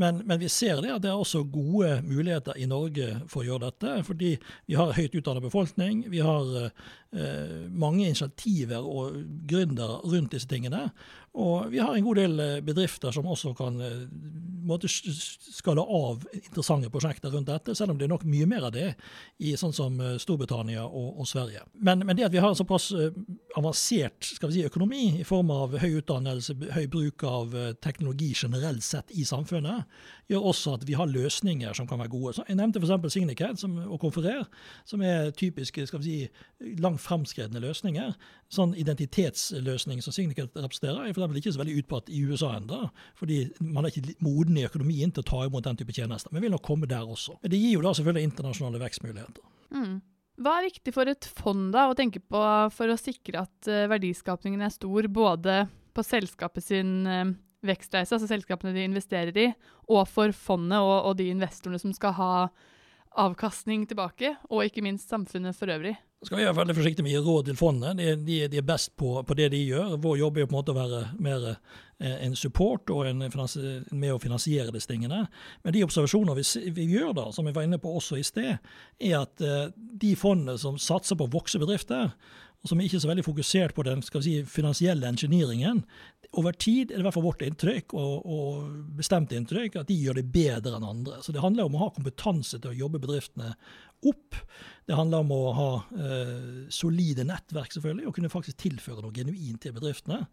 Men, 0.00 0.22
men, 0.24 0.40
vi 0.42 0.48
ser 0.50 0.82
det 0.82 0.90
at 0.94 1.04
det 1.04 1.12
er 1.12 1.22
også 1.22 1.44
gode 1.52 2.00
muligheter 2.06 2.58
i 2.58 2.66
Norge 2.70 3.12
for 3.30 3.44
å 3.44 3.46
gjøre 3.46 3.68
dette. 3.68 3.94
Fordi 4.08 4.32
vi 4.40 4.78
har 4.78 4.94
høyt 4.96 5.14
utdannet 5.20 5.46
befolkning, 5.46 6.02
vi 6.10 6.22
har 6.24 6.50
eh, 6.66 7.54
mange 7.70 8.08
initiativer 8.08 8.82
og 8.82 9.20
gründere 9.50 10.00
rundt 10.02 10.34
disse 10.34 10.50
tingene. 10.50 10.88
Og 11.38 11.70
vi 11.70 11.78
har 11.78 11.94
en 11.94 12.04
god 12.04 12.18
del 12.18 12.40
eh, 12.42 12.60
bedrifter 12.66 13.14
som 13.14 13.28
også 13.30 13.52
kan 13.54 13.76
eh, 13.84 14.06
måtte 14.66 14.88
skale 14.90 15.82
av 15.82 16.24
interessante 16.34 16.90
prosjekter 16.90 17.30
rundt 17.30 17.48
dette, 17.48 17.74
selv 17.78 17.94
om 17.94 18.00
det 18.00 18.08
er 18.08 18.12
nok 18.12 18.26
mye 18.26 18.48
mer 18.50 18.66
av 18.66 18.74
det 18.74 18.88
i 19.38 19.52
sånn 19.58 19.74
som 19.74 20.00
eh, 20.02 20.16
Storbritannia 20.18 20.82
og, 20.88 21.20
og 21.22 21.28
Sverige. 21.30 21.62
Men, 21.78 22.02
men, 22.02 22.18
det 22.18 22.26
at 22.26 22.34
vi 22.34 22.42
har 22.42 22.50
en 22.50 22.58
såpass 22.58 22.90
avansert 23.58 24.26
skal 24.26 24.50
vi 24.50 24.58
si, 24.58 24.66
økonomi 24.66 25.04
i 25.20 25.26
form 25.26 25.52
av 25.54 25.78
høy 25.78 26.00
utdannelse, 26.00 26.56
høy 26.74 26.88
bruk 26.90 27.22
av 27.28 27.54
teknologi 27.78 28.32
generelt 28.34 28.82
sett 28.84 29.14
i 29.14 29.26
samfunnet, 29.26 29.86
gjør 30.30 30.46
også 30.52 30.74
at 30.78 30.84
vi 30.88 30.96
har 30.98 31.10
løsninger 31.10 31.74
som 31.76 31.88
kan 31.90 32.00
være 32.00 32.12
gode. 32.12 32.34
Så 32.36 32.44
jeg 32.48 32.58
nevnte 32.58 32.80
f.eks. 32.82 33.12
Signicat 33.14 33.64
og 33.66 33.98
Konferer, 34.02 34.46
som 34.88 35.02
er 35.02 35.32
typiske 35.36 35.86
skal 35.88 36.02
vi 36.02 36.06
si, 36.06 36.74
langt 36.82 37.02
fremskredne 37.02 37.62
løsninger. 37.62 38.14
Sånn 38.52 38.76
identitetsløsning 38.78 40.02
som 40.04 40.14
Signicat 40.14 40.54
representerer, 40.54 41.08
er 41.08 41.14
f.eks. 41.14 41.40
ikke 41.42 41.54
så 41.56 41.62
veldig 41.62 41.78
utbredt 41.82 42.12
i 42.14 42.22
USA 42.28 42.54
ennå. 42.58 42.84
Fordi 43.18 43.42
man 43.64 43.86
er 43.86 43.94
ikke 43.94 44.16
moden 44.24 44.60
i 44.60 44.66
økonomien 44.68 45.12
til 45.14 45.24
å 45.24 45.30
ta 45.32 45.42
imot 45.48 45.66
den 45.66 45.82
type 45.82 45.96
tjenester. 45.96 46.32
Men 46.32 46.46
vil 46.46 46.54
nok 46.54 46.64
komme 46.66 46.90
der 46.90 47.06
også. 47.06 47.40
Men 47.42 47.54
det 47.54 47.60
gir 47.62 47.76
jo 47.78 47.84
da 47.84 47.94
selvfølgelig 47.96 48.30
internasjonale 48.30 48.82
vekstmuligheter. 48.84 49.50
Mm. 49.74 50.00
Hva 50.40 50.56
er 50.56 50.70
viktig 50.70 50.94
for 50.96 51.10
et 51.10 51.26
fond 51.36 51.68
da, 51.74 51.90
å 51.90 51.96
tenke 51.96 52.22
på 52.22 52.40
for 52.72 52.88
å 52.88 52.96
sikre 52.96 53.42
at 53.42 53.68
uh, 53.68 53.84
verdiskapningen 53.90 54.62
er 54.64 54.72
stor, 54.72 55.08
både 55.12 55.64
på 55.92 56.04
selskapet 56.06 56.64
sin 56.64 56.94
uh, 57.04 57.34
vekstreise, 57.66 58.16
altså 58.16 58.28
selskapene 58.30 58.74
de 58.76 58.86
investerer 58.88 59.36
i, 59.36 59.48
og 59.90 60.06
for 60.08 60.32
fondet 60.36 60.80
og, 60.80 60.96
og, 61.10 61.16
de 61.18 61.30
investorene 61.32 61.80
som 61.82 61.94
skal 61.96 62.16
ha 62.18 62.32
avkastning 63.20 63.88
tilbake, 63.90 64.36
og 64.50 64.64
ikke 64.64 64.84
minst 64.86 65.10
samfunnet 65.10 65.56
for 65.58 65.72
øvrig. 65.72 65.96
Skal 66.22 66.36
vi 66.36 66.44
være 66.44 66.56
veldig 66.58 66.74
forsiktige 66.76 67.04
med 67.06 67.14
å 67.14 67.16
gi 67.16 67.26
råd 67.26 67.46
til 67.48 67.56
fondet. 67.56 67.96
De, 67.96 68.10
de, 68.26 68.34
de 68.52 68.58
er 68.60 68.66
best 68.66 68.92
på, 69.00 69.14
på, 69.24 69.36
det 69.38 69.48
de 69.54 69.62
gjør. 69.64 69.94
Vår 70.04 70.18
jobb 70.20 70.36
er 70.36 70.48
på 70.50 70.52
en 70.52 70.58
måte 70.58 70.74
å 70.74 70.76
være 70.76 70.98
mer 71.16 71.46
eh, 71.48 72.18
en 72.26 72.36
support 72.36 72.92
og 72.92 73.08
en 73.08 73.24
med 73.24 74.12
å 74.12 74.18
finansiere 74.20 74.74
disse 74.74 74.90
tingene. 74.90 75.22
Men 75.64 75.74
de 75.74 75.84
observasjoner 75.86 76.36
vi, 76.36 76.44
vi, 76.76 76.86
gjør 76.92 77.14
da, 77.16 77.24
som 77.32 77.48
vi 77.48 77.54
var 77.56 77.64
inne 77.64 77.80
på 77.80 77.94
også 77.96 78.20
i 78.20 78.26
sted, 78.26 78.60
er 79.00 79.16
at 79.22 79.40
uh, 79.40 79.72
de 79.72 80.12
fondene 80.12 80.60
som 80.60 80.76
satser 80.76 81.16
på 81.16 81.24
å 81.24 81.32
vokse 81.32 81.58
bedrifter, 81.62 82.12
og 82.60 82.68
som 82.68 82.80
er 82.80 82.88
ikke 82.88 83.00
så 83.00 83.08
veldig 83.08 83.24
fokusert 83.24 83.72
på 83.76 83.84
den 83.86 84.02
si, 84.04 84.34
finansielle 84.44 85.08
engineeringen. 85.08 85.80
Over 86.38 86.52
tid 86.52 86.90
er 86.90 86.98
det 86.98 87.02
i 87.02 87.06
hvert 87.06 87.16
fall 87.16 87.24
vårt 87.24 87.44
inntrykk, 87.46 87.94
og, 87.96 88.26
og 88.28 88.90
bestemt 88.98 89.32
inntrykk, 89.34 89.80
at 89.80 89.88
de 89.88 89.96
gjør 89.96 90.20
det 90.20 90.26
bedre 90.34 90.76
enn 90.76 90.86
andre. 90.86 91.22
Så 91.24 91.32
det 91.32 91.40
handler 91.42 91.66
om 91.66 91.78
å 91.78 91.86
ha 91.86 91.92
kompetanse 91.96 92.60
til 92.60 92.70
å 92.70 92.78
jobbe 92.82 93.00
bedriftene 93.02 93.54
opp. 94.10 94.36
Det 94.86 94.98
handler 94.98 95.24
om 95.24 95.32
å 95.34 95.40
ha 95.56 95.70
eh, 96.04 96.36
solide 96.72 97.24
nettverk, 97.28 97.72
selvfølgelig, 97.72 98.06
og 98.08 98.16
kunne 98.18 98.32
faktisk 98.32 98.60
tilføre 98.60 99.06
noe 99.06 99.16
genuint 99.16 99.62
til 99.64 99.74
bedriftene. 99.76 100.26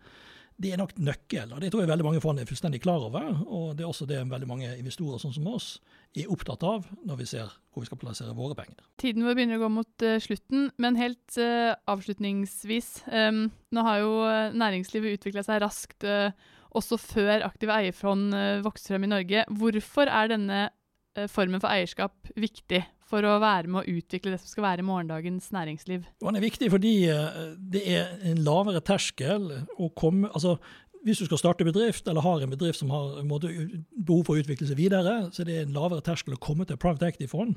Det 0.57 0.71
er 0.73 0.79
nok 0.81 0.95
nøkkel, 0.97 1.51
og 1.53 1.61
det 1.61 1.69
tror 1.69 1.83
jeg 1.83 1.89
veldig 1.91 2.05
mange 2.07 2.21
fond 2.23 2.39
er 2.41 2.47
fullstendig 2.49 2.79
klar 2.81 3.03
over. 3.05 3.27
Og 3.45 3.75
det 3.77 3.83
er 3.85 3.91
også 3.91 4.07
det 4.09 4.23
veldig 4.25 4.47
mange 4.49 4.71
investorer 4.79 5.21
sånn 5.21 5.35
som 5.35 5.45
oss 5.51 5.75
er 6.17 6.31
opptatt 6.33 6.65
av 6.65 6.87
når 7.05 7.19
vi 7.19 7.27
ser 7.29 7.51
hvor 7.69 7.83
vi 7.83 7.89
skal 7.89 7.99
plassere 8.01 8.33
våre 8.33 8.57
penger. 8.57 8.81
Tiden 8.97 9.25
vår 9.27 9.37
begynner 9.37 9.59
å 9.59 9.65
gå 9.67 9.69
mot 9.75 10.05
uh, 10.07 10.15
slutten, 10.23 10.71
men 10.81 10.97
helt 10.97 11.37
uh, 11.37 11.77
avslutningsvis. 11.93 12.89
Um, 13.05 13.43
nå 13.69 13.85
har 13.85 14.01
jo 14.01 14.11
uh, 14.25 14.55
næringslivet 14.57 15.19
utvikla 15.19 15.45
seg 15.45 15.61
raskt 15.61 16.07
også 16.77 16.97
før 16.99 17.45
aktive 17.45 17.73
eierfond 17.73 18.33
vokser 18.65 18.93
frem 18.93 19.05
i 19.07 19.09
Norge. 19.09 19.45
Hvorfor 19.61 20.09
er 20.11 20.29
denne 20.29 20.59
formen 21.31 21.61
for 21.63 21.73
eierskap 21.73 22.29
viktig 22.37 22.83
for 23.07 23.23
å 23.23 23.37
være 23.39 23.71
med 23.71 23.83
å 23.83 23.97
utvikle 23.97 24.33
det 24.33 24.41
som 24.41 24.51
skal 24.51 24.65
være 24.65 24.85
morgendagens 24.87 25.49
næringsliv? 25.55 26.07
Den 26.23 26.39
er 26.39 26.43
viktig 26.43 26.71
fordi 26.73 26.95
det 27.71 27.83
er 27.95 28.17
en 28.27 28.43
lavere 28.43 28.83
terskel 28.83 29.49
å 29.77 29.91
komme 29.95 30.31
altså 30.33 30.57
hvis 31.07 31.21
du 31.21 31.27
skal 31.29 31.39
starte 31.39 31.63
bedrift, 31.63 32.07
eller 32.07 32.25
har 32.25 32.41
en 32.43 32.51
bedrift 32.51 32.81
som 32.81 32.91
har 32.91 33.21
måte, 33.23 33.47
behov 33.95 34.25
for 34.27 34.35
å 34.35 34.41
utvikle 34.43 34.67
seg 34.67 34.79
videre, 34.79 35.13
så 35.31 35.43
er 35.43 35.47
det 35.47 35.57
en 35.61 35.75
lavere 35.77 36.03
terskel 36.03 36.35
å 36.35 36.41
komme 36.43 36.67
til 36.67 36.79
private 36.81 37.07
equity-fond, 37.07 37.55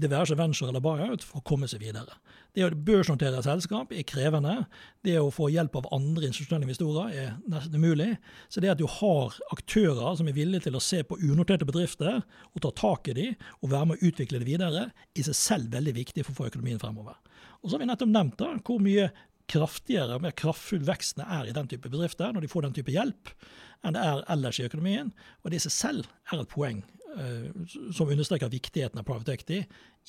det 0.00 0.10
være 0.10 0.30
seg 0.30 0.40
venture 0.40 0.72
eller 0.72 0.82
buyout, 0.82 1.22
for 1.26 1.38
å 1.38 1.46
komme 1.46 1.68
seg 1.70 1.84
videre. 1.84 2.18
Det 2.56 2.64
å 2.66 2.70
børsnotere 2.74 3.42
selskap 3.46 3.92
er 3.94 4.06
krevende. 4.08 4.56
Det 5.06 5.14
å 5.20 5.30
få 5.34 5.48
hjelp 5.54 5.76
av 5.78 5.88
andre 5.94 6.30
institusjonelle 6.30 6.66
investorer 6.66 7.14
er 7.14 7.32
nesten 7.50 7.78
umulig. 7.78 8.10
Så 8.50 8.62
det 8.62 8.72
at 8.72 8.80
du 8.80 8.88
har 8.90 9.36
aktører 9.54 10.18
som 10.18 10.26
er 10.26 10.34
villige 10.34 10.66
til 10.66 10.78
å 10.78 10.82
se 10.82 11.04
på 11.06 11.18
unoterte 11.22 11.68
bedrifter 11.68 12.22
og 12.24 12.62
ta 12.64 12.74
tak 12.74 13.12
i 13.12 13.16
dem 13.16 13.50
og 13.60 13.70
være 13.70 13.92
med 13.92 14.00
å 14.00 14.10
utvikle 14.10 14.42
det 14.42 14.50
videre, 14.50 14.88
er 14.90 15.20
i 15.20 15.26
seg 15.26 15.38
selv 15.38 15.76
veldig 15.76 15.94
viktig 16.00 16.26
for 16.26 16.34
å 16.34 16.40
få 16.40 16.50
økonomien 16.50 16.82
fremover. 16.82 17.18
Og 17.60 17.68
så 17.68 17.76
har 17.76 17.82
vi 17.82 17.90
nettopp 17.90 18.12
nevnt 18.12 18.38
da, 18.40 18.54
hvor 18.64 18.80
mye 18.82 19.10
kraftigere 19.50 20.16
og 20.16 20.24
mer 20.24 20.34
kraftfull 20.36 20.84
veksten 20.86 21.24
er 21.26 21.50
i 21.50 21.54
den 21.56 21.68
type 21.70 21.90
bedrifter, 21.90 22.32
når 22.32 22.44
de 22.44 22.50
får 22.52 22.66
den 22.66 22.76
type 22.78 22.94
hjelp, 22.94 23.32
enn 23.84 23.96
det 23.96 24.02
er 24.06 24.24
ellers 24.32 24.60
i 24.60 24.66
økonomien. 24.68 25.12
Og 25.42 25.50
det 25.50 25.60
i 25.60 25.64
seg 25.66 25.76
selv 25.76 26.10
er 26.32 26.42
et 26.42 26.52
poeng 26.52 26.82
uh, 27.16 27.48
som 27.94 28.10
understreker 28.10 28.52
viktigheten 28.52 29.00
av 29.00 29.08
private 29.08 29.34
equity 29.34 29.62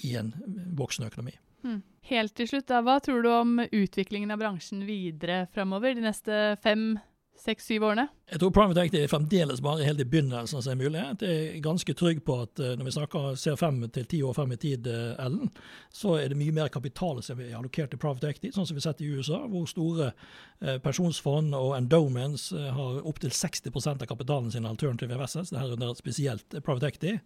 i 0.08 0.16
en 0.20 0.34
voksende 0.78 1.12
økonomi. 1.12 1.36
Hmm. 1.62 1.82
Helt 2.10 2.34
til 2.38 2.50
slutt, 2.50 2.68
da, 2.72 2.82
hva 2.82 2.98
tror 3.04 3.22
du 3.22 3.30
om 3.30 3.60
utviklingen 3.62 4.34
av 4.34 4.42
bransjen 4.42 4.82
videre 4.88 5.46
framover 5.54 5.94
de 5.98 6.06
neste 6.08 6.42
fem 6.64 6.96
seks-syv 7.40 7.84
årene? 7.88 8.06
Jeg 8.32 8.40
tror 8.42 8.52
Equity 8.82 9.00
er 9.02 9.10
fremdeles 9.12 9.62
bare 9.64 9.86
helt 9.86 10.02
i 10.02 10.06
begynnelsen 10.08 10.60
av 10.60 10.66
sin 10.66 10.78
mulighet. 10.78 11.24
Jeg 11.26 11.48
er 11.48 11.64
ganske 11.64 11.96
trygg 11.98 12.22
på 12.28 12.38
at 12.44 12.62
uh, 12.62 12.74
når 12.78 12.88
vi 12.88 12.94
snakker, 12.96 13.36
ser 13.40 13.58
fem 13.60 13.80
til 13.90 14.06
ti 14.06 14.22
år 14.24 14.36
frem 14.38 14.54
i 14.54 14.60
tid, 14.62 14.88
uh, 14.88 15.16
Ellen, 15.26 15.50
så 15.94 16.18
er 16.20 16.30
det 16.32 16.38
mye 16.40 16.54
mer 16.56 16.70
kapital 16.74 17.24
som 17.26 17.42
er 17.42 17.56
allokert 17.58 17.94
til 17.94 18.02
Private 18.02 18.30
Equity, 18.30 18.54
sånn 18.56 18.70
som 18.70 18.78
vi 18.78 18.84
har 18.84 18.90
sett 18.92 19.02
i 19.02 19.10
USA, 19.10 19.42
hvor 19.52 19.66
store 19.70 20.12
uh, 20.12 20.78
pensjonsfond 20.84 21.58
og 21.58 21.76
endowments 21.80 22.52
har 22.52 23.02
opptil 23.08 23.34
60% 23.36 24.06
av 24.06 24.10
kapitalen 24.10 24.54
sin 24.54 24.70
alternative 24.70 25.18
VSS, 25.18 25.52
det 25.52 25.62
her 25.62 25.76
under 25.76 25.98
spesielt 25.98 26.62
Private 26.62 26.94
Equity. 26.94 27.18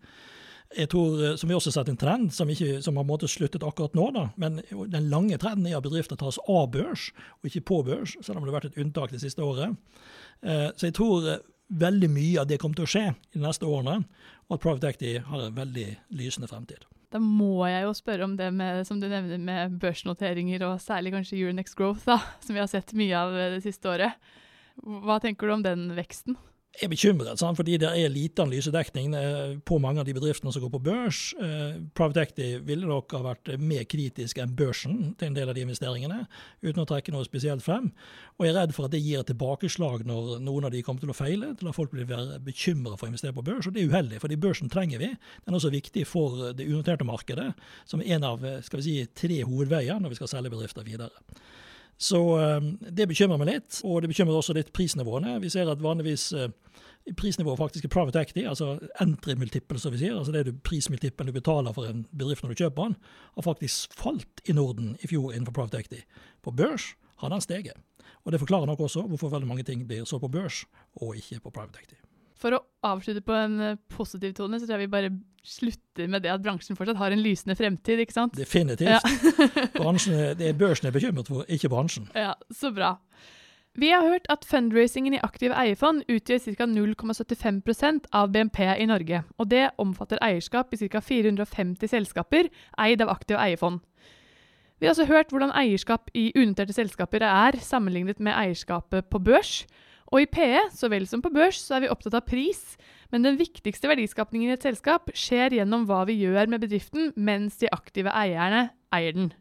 Jeg 0.73 0.89
tror, 0.89 1.17
eh, 1.23 1.35
som 1.37 1.49
vi 1.49 1.55
også 1.55 1.71
har 1.71 1.77
sett 1.77 1.91
en 1.93 1.99
trend, 1.99 2.31
som, 2.33 2.49
ikke, 2.49 2.79
som 2.81 2.97
har 2.97 3.05
måttet 3.07 3.31
sluttet 3.31 3.63
akkurat 3.63 3.93
nå, 3.97 4.09
da, 4.15 4.25
men 4.41 4.59
den 4.91 5.09
lange 5.11 5.37
trenden 5.41 5.67
er 5.69 5.77
at 5.77 5.85
bedrifter 5.85 6.17
tas 6.19 6.39
av 6.49 6.71
børs, 6.73 7.11
og 7.39 7.49
ikke 7.49 7.65
på 7.69 7.81
børs, 7.85 8.15
selv 8.21 8.39
om 8.39 8.45
det 8.45 8.51
har 8.51 8.59
vært 8.59 8.71
et 8.73 8.81
unntak 8.81 9.13
det 9.13 9.21
siste 9.23 9.45
året. 9.45 9.77
Eh, 10.41 10.71
så 10.73 10.89
jeg 10.89 10.97
tror 10.97 11.29
eh, 11.29 11.43
veldig 11.69 12.09
mye 12.11 12.41
av 12.41 12.49
det 12.49 12.59
kommer 12.61 12.79
til 12.79 12.87
å 12.87 12.91
skje 12.95 13.05
i 13.13 13.37
de 13.37 13.45
neste 13.45 13.69
årene, 13.69 14.01
og 14.49 14.57
at 14.57 14.65
Private 14.65 14.91
Acty 14.93 15.15
har 15.29 15.45
en 15.45 15.55
veldig 15.55 15.87
lysende 16.17 16.49
fremtid. 16.49 16.85
Da 17.13 17.21
må 17.21 17.63
jeg 17.69 17.85
jo 17.85 17.93
spørre 17.95 18.25
om 18.27 18.33
det 18.35 18.49
med, 18.51 18.81
som 18.87 18.99
du 18.99 19.07
nevner 19.07 19.39
med 19.39 19.77
børsnoteringer, 19.79 20.65
og 20.67 20.81
særlig 20.83 21.13
kanskje 21.15 21.37
Euronext 21.39 21.77
Growth, 21.79 22.03
da, 22.09 22.19
som 22.43 22.57
vi 22.57 22.63
har 22.63 22.71
sett 22.71 22.95
mye 22.97 23.21
av 23.21 23.37
det 23.55 23.61
siste 23.65 23.89
året. 23.91 24.17
Hva 24.83 25.21
tenker 25.23 25.47
du 25.47 25.55
om 25.55 25.63
den 25.63 25.87
veksten? 25.95 26.35
Er 26.83 26.89
bekymret, 26.91 27.39
sant? 27.39 27.57
fordi 27.59 27.77
det 27.81 27.89
er 27.89 28.11
lite 28.11 28.43
analysedekning 28.43 29.13
eh, 29.17 29.53
på 29.65 29.77
mange 29.81 30.01
av 30.01 30.07
de 30.07 30.15
bedriftene 30.15 30.51
som 30.53 30.63
går 30.63 30.71
på 30.73 30.81
børs. 30.87 31.19
Eh, 31.41 31.77
Private 31.95 32.25
Equity 32.25 32.47
ville 32.67 32.89
nok 32.89 33.15
ha 33.15 33.21
vært 33.29 33.51
mer 33.61 33.85
kritisk 33.89 34.39
enn 34.41 34.55
børsen 34.57 35.13
til 35.19 35.29
en 35.29 35.37
del 35.37 35.51
av 35.51 35.57
de 35.57 35.63
investeringene, 35.65 36.21
uten 36.65 36.83
å 36.83 36.87
trekke 36.89 37.13
noe 37.15 37.27
spesielt 37.27 37.63
frem. 37.65 37.91
Og 38.37 38.47
jeg 38.47 38.53
er 38.53 38.59
redd 38.59 38.75
for 38.75 38.87
at 38.87 38.95
det 38.95 39.03
gir 39.03 39.21
et 39.21 39.29
tilbakeslag 39.31 40.05
når 40.09 40.39
noen 40.43 40.67
av 40.67 40.75
de 40.75 40.83
kommer 40.85 41.03
til 41.03 41.13
å 41.13 41.17
feile, 41.17 41.53
til 41.59 41.71
at 41.71 41.77
folk 41.77 41.93
blir 41.93 42.09
bekymra 42.45 42.95
for 42.95 43.07
å 43.07 43.13
investere 43.13 43.35
på 43.35 43.45
børs. 43.45 43.69
Og 43.69 43.75
det 43.75 43.83
er 43.83 43.91
uheldig, 43.93 44.21
fordi 44.23 44.39
børsen 44.47 44.71
trenger 44.71 45.03
vi. 45.03 45.11
Den 45.45 45.53
er 45.53 45.59
også 45.61 45.73
viktig 45.73 46.07
for 46.09 46.51
det 46.57 46.67
unoterte 46.67 47.07
markedet, 47.07 47.51
som 47.89 48.03
er 48.03 48.17
en 48.17 48.27
av 48.31 48.49
skal 48.65 48.81
vi 48.81 48.87
si, 48.87 48.97
tre 49.15 49.43
hovedveier 49.47 50.01
når 50.01 50.15
vi 50.15 50.19
skal 50.19 50.35
selge 50.35 50.53
bedrifter 50.53 50.85
videre. 50.87 51.23
Så 51.97 52.19
ehm, 52.39 52.75
det 52.91 53.07
bekymrer 53.07 53.39
meg 53.39 53.49
litt, 53.49 53.79
og 53.87 54.01
det 54.03 54.11
bekymrer 54.11 54.35
også 54.35 54.55
litt 54.57 54.73
prisnivåene. 54.75 55.37
Vi 55.43 55.51
ser 55.53 55.69
at 55.71 55.83
vanligvis 55.83 56.27
eh, 56.35 56.49
prisnivået 57.15 57.59
faktisk 57.61 57.87
er 57.87 57.93
private 57.93 58.21
equity, 58.21 58.43
altså 58.49 58.75
entry 59.01 59.37
multiple, 59.39 59.79
som 59.79 59.93
vi 59.93 60.01
sier. 60.03 60.17
altså 60.17 60.35
Det 60.35 60.43
er 60.43 60.57
prismultippelen 60.67 61.31
du 61.31 61.39
betaler 61.39 61.75
for 61.75 61.87
en 61.87 62.05
bedrift 62.11 62.43
når 62.43 62.53
du 62.53 62.63
kjøper 62.63 62.89
den, 62.89 62.97
har 63.37 63.47
faktisk 63.47 63.95
falt 63.95 64.43
i 64.45 64.55
Norden 64.57 64.95
i 64.99 65.11
fjor 65.11 65.31
innenfor 65.31 65.55
private 65.55 65.83
equity. 65.83 66.03
På 66.43 66.51
børs 66.51 66.93
har 67.23 67.31
den 67.31 67.41
steget. 67.41 67.79
Og 68.25 68.31
Det 68.31 68.41
forklarer 68.41 68.65
nok 68.65 68.79
også 68.79 69.05
hvorfor 69.07 69.29
veldig 69.29 69.47
mange 69.47 69.63
ting 69.63 69.87
blir 69.87 70.03
så 70.05 70.19
på 70.19 70.27
børs, 70.27 70.65
og 71.01 71.15
ikke 71.15 71.39
på 71.39 71.53
private 71.53 71.79
equity. 71.79 72.01
For 72.45 72.53
å 72.53 72.61
avslutte 72.85 73.23
på 73.25 73.33
en 73.33 73.55
eh, 73.65 73.77
positiv 73.89 74.35
tone, 74.37 74.59
så 74.61 74.67
tror 74.67 74.77
jeg 74.77 74.85
vi 74.85 74.93
bare 74.93 75.09
slutter 75.45 76.09
med 76.09 76.21
det 76.21 76.29
at 76.29 76.43
bransjen 76.45 76.77
fortsatt 76.77 76.99
har 76.99 77.13
en 77.13 77.23
lysende 77.25 77.55
fremtid, 77.57 78.03
ikke 78.03 78.13
sant? 78.13 78.37
Definitivt. 78.37 78.85
Ja. 78.85 78.99
bransjen, 79.81 80.19
det 80.37 80.51
er 80.51 80.59
børsen 80.59 80.89
er 80.89 80.93
bekymret 80.93 81.31
for, 81.31 81.41
ikke 81.49 81.71
bransjen. 81.73 82.05
Ja, 82.13 82.35
så 82.53 82.69
bra. 82.75 82.99
Vi 83.75 83.89
har 83.91 84.05
hørt 84.05 84.29
at 84.31 84.45
fundraisingen 84.47 85.17
i 85.17 85.23
aktive 85.25 85.57
eierfond 85.57 86.05
utgjør 86.07 86.53
ca. 86.55 86.67
0,75% 86.69 88.05
av 88.15 88.29
BNP 88.31 88.61
i 88.77 88.85
Norge, 88.87 89.23
og 89.41 89.49
det 89.51 89.65
omfatter 89.81 90.21
eierskap 90.23 90.71
i 90.71 90.79
ca. 90.85 91.01
450 91.03 91.91
selskaper 91.91 92.47
eid 92.79 93.03
av 93.03 93.11
aktive 93.11 93.41
eierfond. 93.41 93.81
Vi 94.79 94.85
har 94.85 94.93
også 94.93 95.09
hørt 95.09 95.33
hvordan 95.33 95.51
eierskap 95.57 96.13
i 96.13 96.29
unoterte 96.37 96.77
selskaper 96.77 97.25
er 97.25 97.57
sammenlignet 97.63 98.21
med 98.21 98.37
eierskapet 98.37 99.09
på 99.09 99.19
børs. 99.23 99.65
Og 100.13 100.21
i 100.21 100.27
PE, 100.29 100.67
så 100.75 100.89
vel 100.91 101.07
som 101.09 101.23
på 101.23 101.31
børs, 101.33 101.59
så 101.65 101.77
er 101.77 101.85
vi 101.85 101.93
opptatt 101.93 102.17
av 102.17 102.27
pris, 102.27 102.75
men 103.13 103.25
den 103.25 103.39
viktigste 103.39 103.89
verdiskapningen 103.89 104.51
i 104.51 104.55
et 104.57 104.65
selskap 104.65 105.09
skjer 105.17 105.57
gjennom 105.57 105.87
hva 105.89 106.03
vi 106.09 106.19
gjør 106.21 106.51
med 106.51 106.61
bedriften 106.65 107.11
mens 107.15 107.57
de 107.61 107.71
aktive 107.73 108.13
eierne 108.13 108.69
eier 108.93 109.17
den. 109.17 109.31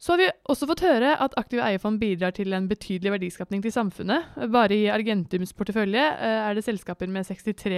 Så 0.00 0.14
har 0.14 0.20
vi 0.22 0.30
også 0.48 0.64
fått 0.70 0.84
høre 0.86 1.12
at 1.20 1.34
aktive 1.36 1.64
eierfond 1.66 2.00
bidrar 2.00 2.32
til 2.32 2.54
en 2.56 2.70
betydelig 2.70 3.12
verdiskapning 3.18 3.60
til 3.60 3.74
samfunnet. 3.74 4.30
Bare 4.48 4.72
i 4.72 4.88
Argentums 4.88 5.52
portefølje 5.52 6.00
eh, 6.00 6.38
er 6.46 6.56
det 6.56 6.64
selskaper 6.64 7.10
med 7.12 7.28
63 7.28 7.76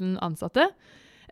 000 0.00 0.16
ansatte. 0.24 0.66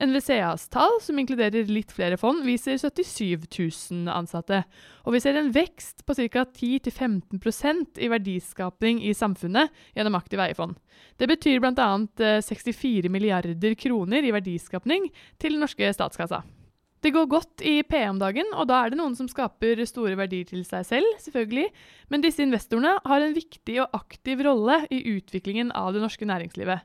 NVCAs 0.01 0.69
tall, 0.71 1.01
som 1.03 1.19
inkluderer 1.19 1.67
litt 1.71 1.91
flere 1.95 2.19
fond, 2.21 2.45
viser 2.47 2.79
77 2.79 3.49
000 3.51 4.11
ansatte. 4.13 4.63
Og 5.07 5.17
vi 5.17 5.23
ser 5.25 5.39
en 5.39 5.51
vekst 5.55 6.05
på 6.07 6.15
ca. 6.19 6.45
10-15% 6.45 7.99
i 7.99 8.11
verdiskapning 8.13 9.03
i 9.03 9.15
samfunnet 9.17 9.75
gjennom 9.97 10.19
aktive 10.19 10.47
eierfond. 10.47 10.79
Det 11.19 11.31
betyr 11.31 11.59
bl.a. 11.65 11.89
64 12.47 13.11
milliarder 13.11 13.75
kroner 13.79 14.23
i 14.23 14.35
verdiskapning 14.35 15.11
til 15.39 15.57
den 15.57 15.67
norske 15.67 15.91
statskassa. 15.97 16.45
Det 16.99 17.13
går 17.15 17.29
godt 17.31 17.63
i 17.63 17.77
P 17.87 18.01
om 18.09 18.19
dagen, 18.19 18.49
og 18.59 18.67
da 18.67 18.81
er 18.83 18.91
det 18.91 18.99
noen 18.99 19.15
som 19.15 19.29
skaper 19.31 19.79
store 19.87 20.17
verdier 20.19 20.49
til 20.49 20.65
seg 20.67 20.87
selv, 20.87 21.13
selvfølgelig. 21.23 21.69
Men 22.11 22.25
disse 22.25 22.43
investorene 22.43 22.97
har 23.05 23.23
en 23.23 23.37
viktig 23.37 23.77
og 23.85 23.95
aktiv 23.95 24.43
rolle 24.43 24.81
i 24.91 25.05
utviklingen 25.15 25.71
av 25.79 25.93
det 25.95 26.03
norske 26.03 26.27
næringslivet. 26.27 26.83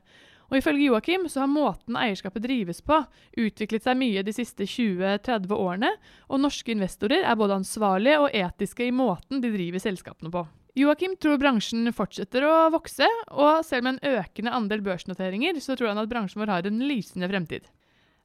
Og 0.50 0.58
ifølge 0.58 0.88
Joakim 0.90 1.28
så 1.30 1.44
har 1.44 1.50
måten 1.50 1.96
eierskapet 1.98 2.44
drives 2.44 2.82
på, 2.84 2.98
utviklet 3.40 3.86
seg 3.86 3.98
mye 4.00 4.24
de 4.26 4.34
siste 4.36 4.66
20-30 4.68 5.54
årene, 5.56 5.94
og 6.28 6.42
norske 6.42 6.74
investorer 6.74 7.24
er 7.24 7.38
både 7.40 7.60
ansvarlige 7.62 8.20
og 8.26 8.34
etiske 8.34 8.88
i 8.88 8.94
måten 8.94 9.42
de 9.44 9.52
driver 9.54 9.82
selskapene 9.82 10.32
på. 10.34 10.44
Joakim 10.74 11.14
tror 11.22 11.38
bransjen 11.38 11.86
fortsetter 11.94 12.42
å 12.48 12.54
vokse, 12.74 13.06
og 13.30 13.62
selv 13.66 13.86
med 13.86 13.96
en 13.96 14.18
økende 14.18 14.54
andel 14.56 14.82
børsnoteringer, 14.82 15.60
så 15.62 15.76
tror 15.78 15.92
han 15.92 16.02
at 16.02 16.10
bransjen 16.10 16.42
vår 16.42 16.50
har 16.50 16.66
en 16.66 16.82
lysende 16.82 17.30
fremtid. 17.30 17.68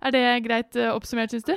Er 0.02 0.16
det 0.16 0.24
greit 0.48 0.80
eh, 0.80 0.90
oppsummert, 0.90 1.36
syns 1.36 1.46
du? 1.46 1.54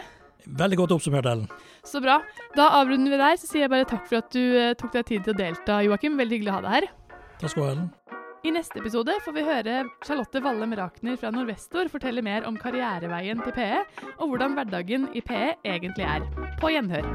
Veldig 0.58 0.78
godt 0.82 0.96
oppsummert, 0.98 1.28
Ellen. 1.30 1.46
Så 1.86 2.02
bra. 2.02 2.18
Da 2.58 2.68
avrunder 2.82 3.14
vi 3.14 3.20
der, 3.22 3.38
så 3.40 3.48
sier 3.48 3.64
jeg 3.64 3.72
bare 3.72 3.88
takk 3.88 4.08
for 4.10 4.20
at 4.20 4.34
du 4.34 4.42
eh, 4.42 4.74
tok 4.78 4.92
deg 4.98 5.06
tid 5.08 5.24
til 5.24 5.32
å 5.32 5.38
delta, 5.38 5.78
Joakim. 5.86 6.18
Veldig 6.20 6.40
hyggelig 6.40 6.52
å 6.52 6.58
ha 6.58 6.66
deg 6.66 6.76
her. 6.80 6.90
Takk 7.38 7.54
skal 7.54 7.62
du 7.62 7.64
ha, 7.64 7.72
Ellen. 7.76 8.20
I 8.42 8.50
neste 8.50 8.80
episode 8.80 9.14
får 9.22 9.34
vi 9.36 9.42
høre 9.46 9.74
Charlotte 10.02 10.40
Wallem 10.42 10.72
Rakner 10.74 11.14
fra 11.20 11.30
Norvestor 11.30 11.86
fortelle 11.92 12.24
mer 12.26 12.42
om 12.48 12.58
karriereveien 12.58 13.38
til 13.44 13.54
PE, 13.54 13.84
og 14.16 14.32
hvordan 14.32 14.58
hverdagen 14.58 15.06
i 15.14 15.22
PE 15.22 15.54
egentlig 15.62 16.10
er. 16.10 16.26
På 16.58 16.74
gjenhør. 16.74 17.06